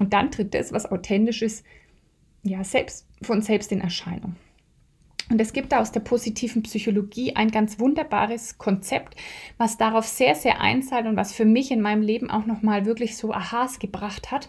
und 0.00 0.12
dann 0.14 0.32
tritt 0.32 0.54
das, 0.54 0.72
was 0.72 0.90
authentisch 0.90 1.42
ist, 1.42 1.64
ja, 2.42 2.64
selbst, 2.64 3.06
von 3.22 3.42
selbst 3.42 3.70
in 3.70 3.82
Erscheinung. 3.82 4.34
Und 5.30 5.40
es 5.40 5.52
gibt 5.52 5.70
da 5.70 5.80
aus 5.80 5.92
der 5.92 6.00
positiven 6.00 6.64
Psychologie 6.64 7.36
ein 7.36 7.52
ganz 7.52 7.78
wunderbares 7.78 8.58
Konzept, 8.58 9.14
was 9.58 9.76
darauf 9.76 10.06
sehr, 10.06 10.34
sehr 10.34 10.60
einzahlt 10.60 11.06
und 11.06 11.16
was 11.16 11.32
für 11.32 11.44
mich 11.44 11.70
in 11.70 11.80
meinem 11.80 12.02
Leben 12.02 12.30
auch 12.30 12.46
nochmal 12.46 12.86
wirklich 12.86 13.16
so 13.16 13.32
Aha's 13.32 13.78
gebracht 13.78 14.32
hat. 14.32 14.48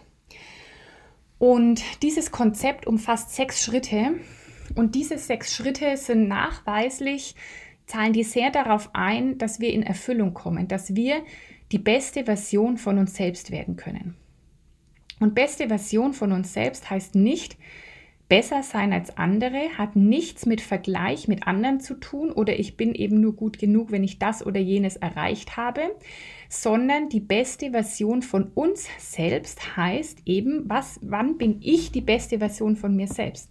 Und 1.38 1.82
dieses 2.02 2.32
Konzept 2.32 2.86
umfasst 2.86 3.34
sechs 3.34 3.62
Schritte. 3.62 4.14
Und 4.74 4.94
diese 4.94 5.18
sechs 5.18 5.54
Schritte 5.54 5.96
sind 5.96 6.28
nachweislich, 6.28 7.36
zahlen 7.86 8.14
die 8.14 8.24
sehr 8.24 8.50
darauf 8.50 8.90
ein, 8.94 9.38
dass 9.38 9.60
wir 9.60 9.72
in 9.72 9.82
Erfüllung 9.82 10.34
kommen, 10.34 10.66
dass 10.66 10.96
wir 10.96 11.22
die 11.72 11.78
beste 11.78 12.24
Version 12.24 12.78
von 12.78 12.98
uns 12.98 13.14
selbst 13.14 13.50
werden 13.50 13.76
können. 13.76 14.16
Und 15.22 15.36
beste 15.36 15.68
Version 15.68 16.14
von 16.14 16.32
uns 16.32 16.52
selbst 16.52 16.90
heißt 16.90 17.14
nicht, 17.14 17.56
besser 18.28 18.64
sein 18.64 18.92
als 18.92 19.16
andere, 19.16 19.78
hat 19.78 19.94
nichts 19.94 20.46
mit 20.46 20.60
Vergleich 20.60 21.28
mit 21.28 21.46
anderen 21.46 21.78
zu 21.78 21.94
tun 21.94 22.32
oder 22.32 22.58
ich 22.58 22.76
bin 22.76 22.92
eben 22.92 23.20
nur 23.20 23.36
gut 23.36 23.56
genug, 23.60 23.92
wenn 23.92 24.02
ich 24.02 24.18
das 24.18 24.44
oder 24.44 24.58
jenes 24.58 24.96
erreicht 24.96 25.56
habe, 25.56 25.82
sondern 26.48 27.08
die 27.08 27.20
beste 27.20 27.70
Version 27.70 28.22
von 28.22 28.50
uns 28.54 28.88
selbst 28.98 29.76
heißt 29.76 30.22
eben, 30.26 30.68
was, 30.68 30.98
wann 31.02 31.38
bin 31.38 31.58
ich 31.60 31.92
die 31.92 32.00
beste 32.00 32.38
Version 32.38 32.74
von 32.74 32.96
mir 32.96 33.06
selbst? 33.06 33.48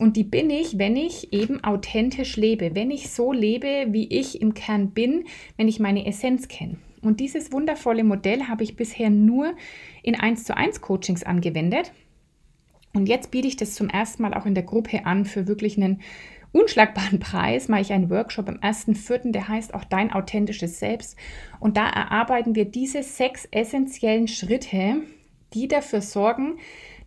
Und 0.00 0.16
die 0.16 0.24
bin 0.24 0.48
ich, 0.48 0.78
wenn 0.78 0.96
ich 0.96 1.34
eben 1.34 1.62
authentisch 1.62 2.38
lebe, 2.38 2.74
wenn 2.74 2.90
ich 2.90 3.10
so 3.10 3.30
lebe, 3.30 3.88
wie 3.90 4.08
ich 4.08 4.40
im 4.40 4.54
Kern 4.54 4.92
bin, 4.92 5.26
wenn 5.58 5.68
ich 5.68 5.80
meine 5.80 6.06
Essenz 6.06 6.48
kenne. 6.48 6.78
Und 7.04 7.20
dieses 7.20 7.52
wundervolle 7.52 8.04
Modell 8.04 8.44
habe 8.48 8.64
ich 8.64 8.76
bisher 8.76 9.10
nur 9.10 9.54
in 10.02 10.18
1 10.18 10.44
zu 10.44 10.56
1 10.56 10.80
Coachings 10.80 11.22
angewendet. 11.22 11.92
Und 12.94 13.06
jetzt 13.08 13.30
biete 13.30 13.48
ich 13.48 13.56
das 13.56 13.74
zum 13.74 13.88
ersten 13.88 14.22
Mal 14.22 14.34
auch 14.34 14.46
in 14.46 14.54
der 14.54 14.62
Gruppe 14.62 15.04
an 15.04 15.24
für 15.24 15.46
wirklich 15.46 15.76
einen 15.76 16.00
unschlagbaren 16.52 17.18
Preis. 17.20 17.68
Mache 17.68 17.82
ich 17.82 17.92
einen 17.92 18.10
Workshop 18.10 18.48
am 18.48 18.56
1.4., 18.56 19.32
der 19.32 19.48
heißt 19.48 19.74
auch 19.74 19.84
Dein 19.84 20.12
authentisches 20.12 20.78
Selbst. 20.78 21.18
Und 21.60 21.76
da 21.76 21.88
erarbeiten 21.88 22.54
wir 22.54 22.64
diese 22.64 23.02
sechs 23.02 23.46
essentiellen 23.50 24.28
Schritte, 24.28 25.02
die 25.52 25.68
dafür 25.68 26.00
sorgen, 26.00 26.58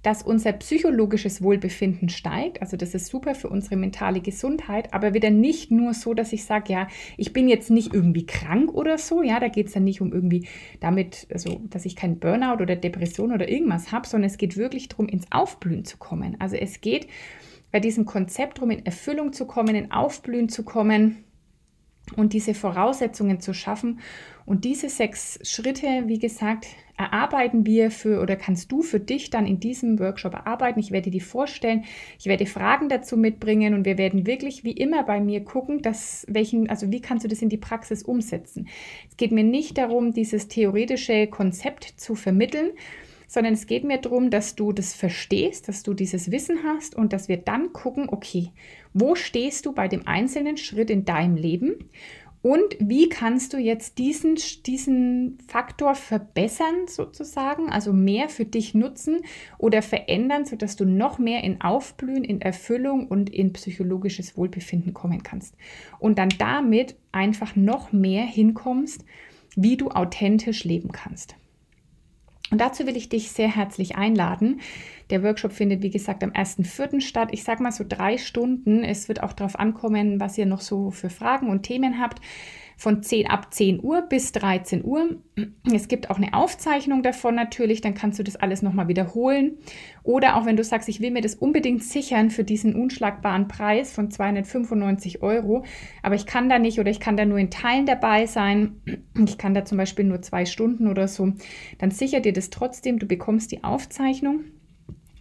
dass 0.04 0.24
unser 0.24 0.54
psychologisches 0.54 1.42
Wohlbefinden 1.42 2.10
steigt. 2.10 2.62
Also 2.62 2.77
das 2.77 2.94
ist 2.94 3.08
super 3.08 3.36
für 3.36 3.50
unsere 3.50 3.75
mentale 3.75 4.22
Gesundheit, 4.22 4.94
aber 4.94 5.13
wieder 5.13 5.30
nicht 5.30 5.72
nur 5.72 5.94
so, 5.94 6.13
dass 6.13 6.34
ich 6.34 6.46
sage, 6.46 6.74
ja, 6.74 6.88
ich 7.18 7.34
bin 7.34 7.48
jetzt 7.48 7.70
nicht 7.70 7.94
irgendwie 7.94 8.25
krank 8.25 8.74
oder 8.74 8.98
so. 8.98 9.22
Ja, 9.22 9.39
da 9.39 9.48
geht 9.48 9.68
es 9.68 9.74
dann 9.74 9.84
nicht 9.84 10.01
um 10.01 10.13
irgendwie 10.13 10.48
damit, 10.80 11.27
also 11.32 11.62
dass 11.70 11.86
ich 11.86 11.96
kein 11.96 12.20
Burnout 12.20 12.62
oder 12.62 12.75
Depression 12.75 13.34
oder 13.34 13.50
irgendwas 13.50 13.92
habe, 13.92 14.08
sondern 14.08 14.30
es 14.30 14.38
geht 14.38 14.58
wirklich 14.58 14.88
darum, 14.89 15.08
ins 15.08 15.25
Aufblühen 15.32 15.86
zu 15.86 15.98
kommen. 15.98 16.38
Also 16.39 16.56
es 16.56 16.82
geht 16.82 17.08
bei 17.72 17.80
diesem 17.80 18.06
Konzept 18.06 18.58
darum, 18.58 18.72
in 18.72 18.86
Erfüllung 18.86 19.34
zu 19.34 19.46
kommen, 19.46 19.75
in 19.75 19.92
Aufblühen 19.92 20.50
zu 20.50 20.63
kommen 20.63 21.24
und 22.18 22.34
diese 22.34 22.54
Voraussetzungen 22.54 23.40
zu 23.40 23.54
schaffen. 23.54 24.00
Und 24.46 24.66
diese 24.66 24.90
sechs 24.90 25.40
Schritte, 25.44 26.04
wie 26.08 26.20
gesagt, 26.20 26.68
erarbeiten 26.98 27.66
wir 27.66 27.92
für 27.92 28.22
oder 28.22 28.36
kannst 28.36 28.72
du 28.72 28.82
für 28.82 29.00
dich 29.00 29.30
dann 29.30 29.46
in 29.46 29.60
diesem 29.60 30.00
Workshop 30.00 30.34
erarbeiten. 30.34 30.80
Ich 30.80 30.92
werde 30.92 31.12
die 31.12 31.20
vorstellen, 31.20 31.86
ich 32.20 32.26
werde 32.26 32.48
Fragen 32.48 32.90
dazu 32.90 33.18
mitbringen 33.18 33.76
und 33.76 33.86
wir 33.86 34.00
werden 34.00 34.26
wirklich 34.26 34.64
wie 34.64 34.72
immer 34.72 35.04
bei 35.04 35.20
mir 35.20 35.44
gucken, 35.44 35.84
dass 35.84 36.26
welchen, 36.28 36.70
also 36.70 36.92
wie 36.92 37.02
kannst 37.02 37.24
du 37.24 37.30
das 37.30 37.44
in 37.44 37.50
die 37.50 37.58
Praxis 37.58 38.02
umsetzen. 38.02 38.68
Es 39.10 39.18
geht 39.18 39.32
mir 39.32 39.44
nicht 39.44 39.78
darum, 39.78 40.12
dieses 40.12 40.48
theoretische 40.48 41.28
Konzept 41.28 41.84
zu 41.98 42.16
vermitteln, 42.16 42.72
sondern 43.27 43.53
es 43.53 43.67
geht 43.67 43.84
mir 43.84 43.98
darum, 43.98 44.29
dass 44.29 44.55
du 44.55 44.72
das 44.72 44.93
verstehst, 44.93 45.67
dass 45.67 45.84
du 45.84 45.93
dieses 45.93 46.31
Wissen 46.31 46.63
hast 46.63 46.96
und 46.96 47.13
dass 47.13 47.27
wir 47.27 47.38
dann 47.38 47.74
gucken, 47.74 48.07
okay, 48.10 48.51
wo 48.93 49.15
stehst 49.15 49.65
du 49.65 49.74
bei 49.74 49.88
dem 49.88 50.07
einzelnen 50.07 50.57
Schritt 50.57 50.89
in 50.89 51.05
deinem 51.05 51.36
Leben 51.36 51.89
und 52.41 52.77
wie 52.79 53.10
kannst 53.10 53.53
du 53.53 53.57
jetzt 53.57 53.98
diesen, 53.98 54.36
diesen 54.65 55.38
Faktor 55.48 55.96
verbessern 55.96 56.88
sozusagen, 56.88 57.69
also 57.69 57.91
mehr 57.91 58.29
für 58.29 58.46
dich 58.46 58.74
nutzen 58.74 59.22
oder 59.57 59.81
verändern, 59.81 60.46
sodass 60.46 60.75
du 60.75 60.86
noch 60.86 61.17
mehr 61.19 61.43
in 61.43 61.62
Aufblühen, 61.62 62.24
in 62.24 62.39
Erfüllung 62.39 63.07
und 63.07 63.29
in 63.29 63.53
psychologisches 63.53 64.38
Wohlbefinden 64.38 64.93
kommen 64.93 65.24
kannst. 65.24 65.55
Und 66.00 66.19
dann 66.19 66.29
damit 66.38 66.96
einfach 67.12 67.55
noch 67.55 67.91
mehr 67.91 68.24
hinkommst, 68.24 69.03
wie 69.55 69.75
du 69.75 69.89
authentisch 69.89 70.63
leben 70.63 70.91
kannst. 70.91 71.36
Und 72.50 72.62
dazu 72.62 72.88
will 72.88 72.96
ich 72.96 73.10
dich 73.10 73.32
sehr 73.32 73.54
herzlich 73.54 73.96
einladen. 73.96 74.62
Der 75.10 75.24
Workshop 75.24 75.51
findet, 75.51 75.82
wie 75.84 75.89
gesagt, 75.89 76.24
am 76.24 76.32
1.4. 76.32 77.01
statt. 77.01 77.30
Ich 77.32 77.44
sage 77.44 77.63
mal 77.63 77.72
so 77.72 77.84
drei 77.88 78.18
Stunden. 78.18 78.84
Es 78.84 79.08
wird 79.08 79.24
auch 79.24 79.34
darauf 79.34 79.58
ankommen, 79.58 80.20
was 80.20 80.38
ihr 80.38 80.46
noch 80.46 80.62
so 80.62 80.92
für 80.92 81.10
Fragen 81.10 81.50
und 81.50 81.63
Themen 81.63 82.00
habt 82.00 82.22
von 82.77 83.01
10 83.01 83.27
ab 83.27 83.53
10 83.53 83.84
Uhr 83.84 84.03
bis 84.03 84.31
13 84.31 84.86
Uhr. 84.86 85.17
Es 85.74 85.88
gibt 85.88 86.10
auch 86.10 86.17
eine 86.17 86.34
Aufzeichnung 86.34 87.01
davon 87.01 87.36
natürlich, 87.36 87.81
dann 87.81 87.96
kannst 87.96 88.19
du 88.19 88.24
das 88.24 88.36
alles 88.36 88.62
nochmal 88.62 88.88
wiederholen. 88.88 89.57
Oder 90.03 90.38
auch 90.38 90.46
wenn 90.46 90.55
du 90.55 90.63
sagst, 90.63 90.88
ich 90.88 91.01
will 91.01 91.12
mir 91.12 91.22
das 91.22 91.36
unbedingt 91.36 91.84
sichern 91.84 92.29
für 92.29 92.43
diesen 92.43 92.75
unschlagbaren 92.75 93.48
Preis 93.48 93.91
von 93.91 94.12
295 94.12 95.24
Euro, 95.24 95.65
aber 96.03 96.15
ich 96.15 96.27
kann 96.27 96.50
da 96.50 96.60
nicht 96.60 96.79
oder 96.79 96.91
ich 96.91 97.00
kann 97.00 97.17
da 97.17 97.25
nur 97.25 97.39
in 97.39 97.50
Teilen 97.50 97.88
dabei 97.88 98.27
sein, 98.27 98.81
ich 99.25 99.38
kann 99.39 99.55
da 99.55 99.65
zum 99.65 99.79
Beispiel 99.79 100.05
nur 100.05 100.22
zwei 100.22 100.46
Stunden 100.46 100.88
oder 100.88 101.07
so, 101.07 101.34
dann 101.79 101.91
sicher 101.91 102.19
dir 102.19 102.34
das 102.34 102.51
trotzdem, 102.51 103.00
du 103.00 103.07
bekommst 103.07 103.51
die 103.51 103.63
Aufzeichnung. 103.63 104.46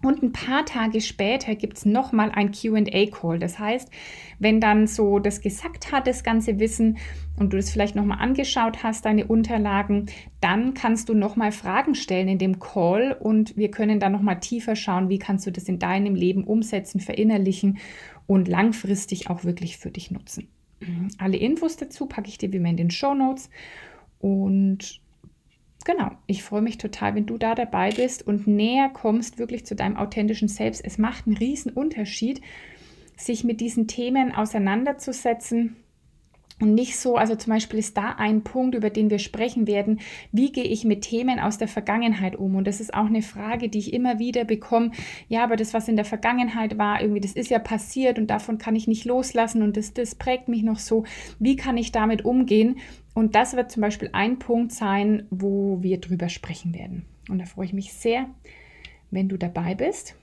Und 0.06 0.22
ein 0.22 0.30
paar 0.30 0.64
Tage 0.64 1.00
später 1.00 1.56
gibt 1.56 1.78
es 1.78 1.84
nochmal 1.84 2.30
ein 2.30 2.52
QA-Call. 2.52 3.40
Das 3.40 3.58
heißt, 3.58 3.90
wenn 4.38 4.60
dann 4.60 4.86
so 4.86 5.18
das 5.18 5.40
gesagt 5.40 5.90
hat, 5.90 6.06
das 6.06 6.22
ganze 6.22 6.60
Wissen, 6.60 6.98
und 7.36 7.52
du 7.52 7.56
das 7.56 7.70
vielleicht 7.70 7.96
nochmal 7.96 8.20
angeschaut 8.20 8.84
hast, 8.84 9.04
deine 9.04 9.26
Unterlagen, 9.26 10.06
dann 10.40 10.74
kannst 10.74 11.08
du 11.08 11.14
nochmal 11.14 11.50
Fragen 11.50 11.96
stellen 11.96 12.28
in 12.28 12.38
dem 12.38 12.60
Call 12.60 13.16
und 13.18 13.56
wir 13.56 13.72
können 13.72 13.98
dann 13.98 14.12
nochmal 14.12 14.38
tiefer 14.38 14.76
schauen, 14.76 15.08
wie 15.08 15.18
kannst 15.18 15.44
du 15.44 15.50
das 15.50 15.64
in 15.64 15.80
deinem 15.80 16.14
Leben 16.14 16.44
umsetzen, 16.44 17.00
verinnerlichen 17.00 17.78
und 18.28 18.46
langfristig 18.46 19.28
auch 19.28 19.42
wirklich 19.42 19.76
für 19.76 19.90
dich 19.90 20.12
nutzen. 20.12 20.48
Alle 21.18 21.36
Infos 21.36 21.76
dazu 21.76 22.06
packe 22.06 22.28
ich 22.28 22.38
dir 22.38 22.52
wie 22.52 22.58
immer 22.58 22.70
in 22.70 22.76
den 22.76 22.90
Show 22.92 23.14
Notes. 23.14 23.50
Und 24.20 25.00
genau, 25.86 26.10
ich 26.26 26.42
freue 26.42 26.60
mich 26.60 26.76
total, 26.76 27.14
wenn 27.14 27.24
du 27.24 27.38
da 27.38 27.54
dabei 27.54 27.90
bist 27.90 28.26
und 28.26 28.46
näher 28.46 28.90
kommst 28.90 29.38
wirklich 29.38 29.64
zu 29.64 29.74
deinem 29.74 29.96
authentischen 29.96 30.48
Selbst. 30.48 30.84
Es 30.84 30.98
macht 30.98 31.26
einen 31.26 31.36
riesen 31.36 31.72
Unterschied, 31.72 32.42
sich 33.16 33.44
mit 33.44 33.62
diesen 33.62 33.86
Themen 33.86 34.34
auseinanderzusetzen. 34.34 35.76
Und 36.58 36.72
nicht 36.72 36.96
so, 36.96 37.16
also 37.16 37.34
zum 37.34 37.52
Beispiel 37.52 37.78
ist 37.78 37.98
da 37.98 38.14
ein 38.16 38.42
Punkt, 38.42 38.74
über 38.74 38.88
den 38.88 39.10
wir 39.10 39.18
sprechen 39.18 39.66
werden, 39.66 40.00
wie 40.32 40.52
gehe 40.52 40.64
ich 40.64 40.84
mit 40.84 41.02
Themen 41.02 41.38
aus 41.38 41.58
der 41.58 41.68
Vergangenheit 41.68 42.34
um? 42.34 42.54
Und 42.56 42.66
das 42.66 42.80
ist 42.80 42.94
auch 42.94 43.06
eine 43.06 43.20
Frage, 43.20 43.68
die 43.68 43.78
ich 43.78 43.92
immer 43.92 44.18
wieder 44.18 44.46
bekomme. 44.46 44.92
Ja, 45.28 45.44
aber 45.44 45.56
das, 45.56 45.74
was 45.74 45.86
in 45.86 45.96
der 45.96 46.06
Vergangenheit 46.06 46.78
war, 46.78 47.02
irgendwie, 47.02 47.20
das 47.20 47.32
ist 47.32 47.50
ja 47.50 47.58
passiert 47.58 48.18
und 48.18 48.28
davon 48.28 48.56
kann 48.56 48.74
ich 48.74 48.88
nicht 48.88 49.04
loslassen 49.04 49.60
und 49.60 49.76
das, 49.76 49.92
das 49.92 50.14
prägt 50.14 50.48
mich 50.48 50.62
noch 50.62 50.78
so. 50.78 51.04
Wie 51.38 51.56
kann 51.56 51.76
ich 51.76 51.92
damit 51.92 52.24
umgehen? 52.24 52.78
Und 53.12 53.34
das 53.34 53.54
wird 53.54 53.70
zum 53.70 53.82
Beispiel 53.82 54.08
ein 54.12 54.38
Punkt 54.38 54.72
sein, 54.72 55.26
wo 55.30 55.82
wir 55.82 56.00
drüber 56.00 56.30
sprechen 56.30 56.74
werden. 56.74 57.04
Und 57.28 57.38
da 57.38 57.44
freue 57.44 57.66
ich 57.66 57.72
mich 57.74 57.92
sehr, 57.92 58.30
wenn 59.10 59.28
du 59.28 59.36
dabei 59.36 59.74
bist. 59.74 60.16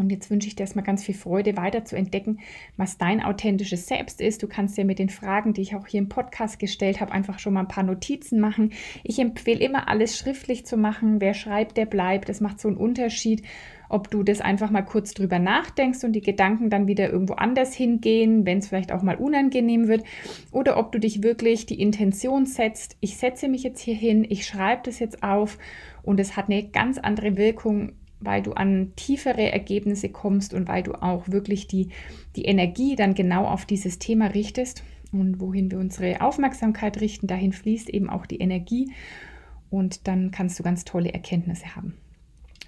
Und 0.00 0.10
jetzt 0.10 0.30
wünsche 0.30 0.48
ich 0.48 0.56
dir 0.56 0.62
erstmal 0.62 0.84
ganz 0.84 1.04
viel 1.04 1.14
Freude, 1.14 1.56
weiter 1.56 1.84
zu 1.84 1.96
entdecken, 1.96 2.40
was 2.76 2.98
dein 2.98 3.22
authentisches 3.22 3.86
Selbst 3.86 4.20
ist. 4.20 4.42
Du 4.42 4.48
kannst 4.48 4.76
dir 4.76 4.84
mit 4.84 4.98
den 4.98 5.10
Fragen, 5.10 5.52
die 5.52 5.62
ich 5.62 5.76
auch 5.76 5.86
hier 5.86 6.00
im 6.00 6.08
Podcast 6.08 6.58
gestellt 6.58 7.00
habe, 7.00 7.12
einfach 7.12 7.38
schon 7.38 7.52
mal 7.52 7.60
ein 7.60 7.68
paar 7.68 7.84
Notizen 7.84 8.40
machen. 8.40 8.72
Ich 9.04 9.18
empfehle 9.18 9.60
immer, 9.60 9.88
alles 9.88 10.18
schriftlich 10.18 10.66
zu 10.66 10.76
machen. 10.76 11.20
Wer 11.20 11.34
schreibt, 11.34 11.76
der 11.76 11.86
bleibt. 11.86 12.28
Das 12.28 12.40
macht 12.40 12.60
so 12.60 12.68
einen 12.68 12.76
Unterschied 12.76 13.42
ob 13.90 14.08
du 14.08 14.22
das 14.22 14.40
einfach 14.40 14.70
mal 14.70 14.82
kurz 14.82 15.12
drüber 15.12 15.38
nachdenkst 15.38 16.04
und 16.04 16.12
die 16.12 16.22
Gedanken 16.22 16.70
dann 16.70 16.86
wieder 16.86 17.10
irgendwo 17.10 17.34
anders 17.34 17.74
hingehen, 17.74 18.46
wenn 18.46 18.58
es 18.58 18.68
vielleicht 18.68 18.92
auch 18.92 19.02
mal 19.02 19.16
unangenehm 19.16 19.88
wird, 19.88 20.04
oder 20.52 20.78
ob 20.78 20.92
du 20.92 21.00
dich 21.00 21.22
wirklich 21.22 21.66
die 21.66 21.80
Intention 21.80 22.46
setzt, 22.46 22.96
ich 23.00 23.16
setze 23.16 23.48
mich 23.48 23.64
jetzt 23.64 23.80
hier 23.80 23.96
hin, 23.96 24.24
ich 24.26 24.46
schreibe 24.46 24.82
das 24.84 25.00
jetzt 25.00 25.22
auf 25.22 25.58
und 26.02 26.20
es 26.20 26.36
hat 26.36 26.46
eine 26.46 26.68
ganz 26.68 26.98
andere 26.98 27.36
Wirkung, 27.36 27.92
weil 28.20 28.42
du 28.42 28.52
an 28.52 28.92
tiefere 28.96 29.50
Ergebnisse 29.50 30.08
kommst 30.08 30.54
und 30.54 30.68
weil 30.68 30.82
du 30.82 30.94
auch 30.94 31.28
wirklich 31.28 31.66
die, 31.66 31.88
die 32.36 32.44
Energie 32.44 32.96
dann 32.96 33.14
genau 33.14 33.46
auf 33.46 33.64
dieses 33.64 33.98
Thema 33.98 34.26
richtest 34.26 34.82
und 35.12 35.40
wohin 35.40 35.70
wir 35.70 35.78
unsere 35.78 36.20
Aufmerksamkeit 36.20 37.00
richten, 37.00 37.26
dahin 37.26 37.52
fließt 37.52 37.88
eben 37.90 38.08
auch 38.08 38.26
die 38.26 38.38
Energie 38.38 38.92
und 39.70 40.06
dann 40.06 40.30
kannst 40.30 40.58
du 40.58 40.62
ganz 40.62 40.84
tolle 40.84 41.12
Erkenntnisse 41.12 41.74
haben. 41.76 41.94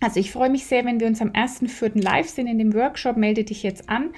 Also 0.01 0.19
ich 0.19 0.33
freue 0.33 0.51
mich 0.51 0.67
sehr, 0.67 0.85
wenn 0.85 0.99
wir 0.99 1.07
uns 1.07 1.23
am 1.23 1.31
1.4. 1.31 2.03
live 2.03 2.29
sind 2.29 2.49
in 2.49 2.59
dem 2.59 2.75
Workshop. 2.75 3.17
Melde 3.17 3.45
dich 3.45 3.63
jetzt 3.63 3.89
an. 3.89 4.11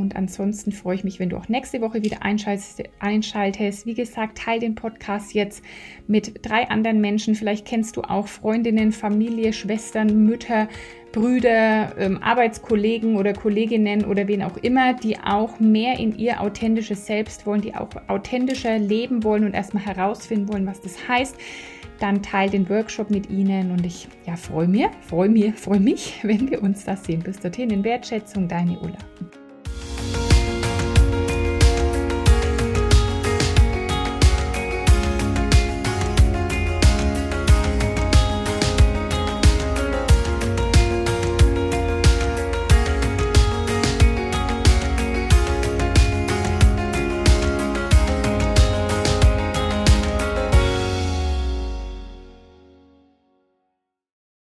Und 0.00 0.16
ansonsten 0.16 0.72
freue 0.72 0.96
ich 0.96 1.04
mich, 1.04 1.20
wenn 1.20 1.28
du 1.28 1.36
auch 1.36 1.48
nächste 1.48 1.80
Woche 1.80 2.02
wieder 2.02 2.22
einschaltest. 2.22 3.86
Wie 3.86 3.94
gesagt, 3.94 4.38
teile 4.38 4.60
den 4.60 4.74
Podcast 4.74 5.34
jetzt 5.34 5.62
mit 6.06 6.46
drei 6.46 6.68
anderen 6.68 7.00
Menschen. 7.00 7.34
Vielleicht 7.34 7.66
kennst 7.66 7.96
du 7.96 8.02
auch 8.02 8.26
Freundinnen, 8.26 8.92
Familie, 8.92 9.52
Schwestern, 9.52 10.24
Mütter, 10.24 10.68
Brüder, 11.12 11.94
ähm, 11.98 12.22
Arbeitskollegen 12.22 13.16
oder 13.16 13.32
Kolleginnen 13.32 14.04
oder 14.04 14.28
wen 14.28 14.42
auch 14.42 14.56
immer, 14.58 14.94
die 14.94 15.18
auch 15.18 15.58
mehr 15.60 15.98
in 15.98 16.16
ihr 16.18 16.40
authentisches 16.40 17.06
Selbst 17.06 17.46
wollen, 17.46 17.60
die 17.60 17.74
auch 17.74 17.90
authentischer 18.08 18.78
leben 18.78 19.24
wollen 19.24 19.44
und 19.44 19.54
erstmal 19.54 19.84
herausfinden 19.84 20.48
wollen, 20.52 20.66
was 20.66 20.80
das 20.80 21.08
heißt 21.08 21.36
dann 22.00 22.22
teile 22.22 22.50
den 22.50 22.68
Workshop 22.68 23.10
mit 23.10 23.30
Ihnen 23.30 23.70
und 23.70 23.86
ich 23.86 24.08
ja, 24.26 24.34
freue 24.34 24.66
mich, 24.66 24.88
freue 25.02 25.28
mich, 25.28 25.54
freue 25.54 25.80
mich, 25.80 26.18
wenn 26.22 26.50
wir 26.50 26.62
uns 26.62 26.84
das 26.84 27.04
sehen. 27.04 27.22
Bis 27.22 27.38
dorthin 27.38 27.70
in 27.70 27.84
Wertschätzung, 27.84 28.48
deine 28.48 28.78
Ulla. 28.80 28.98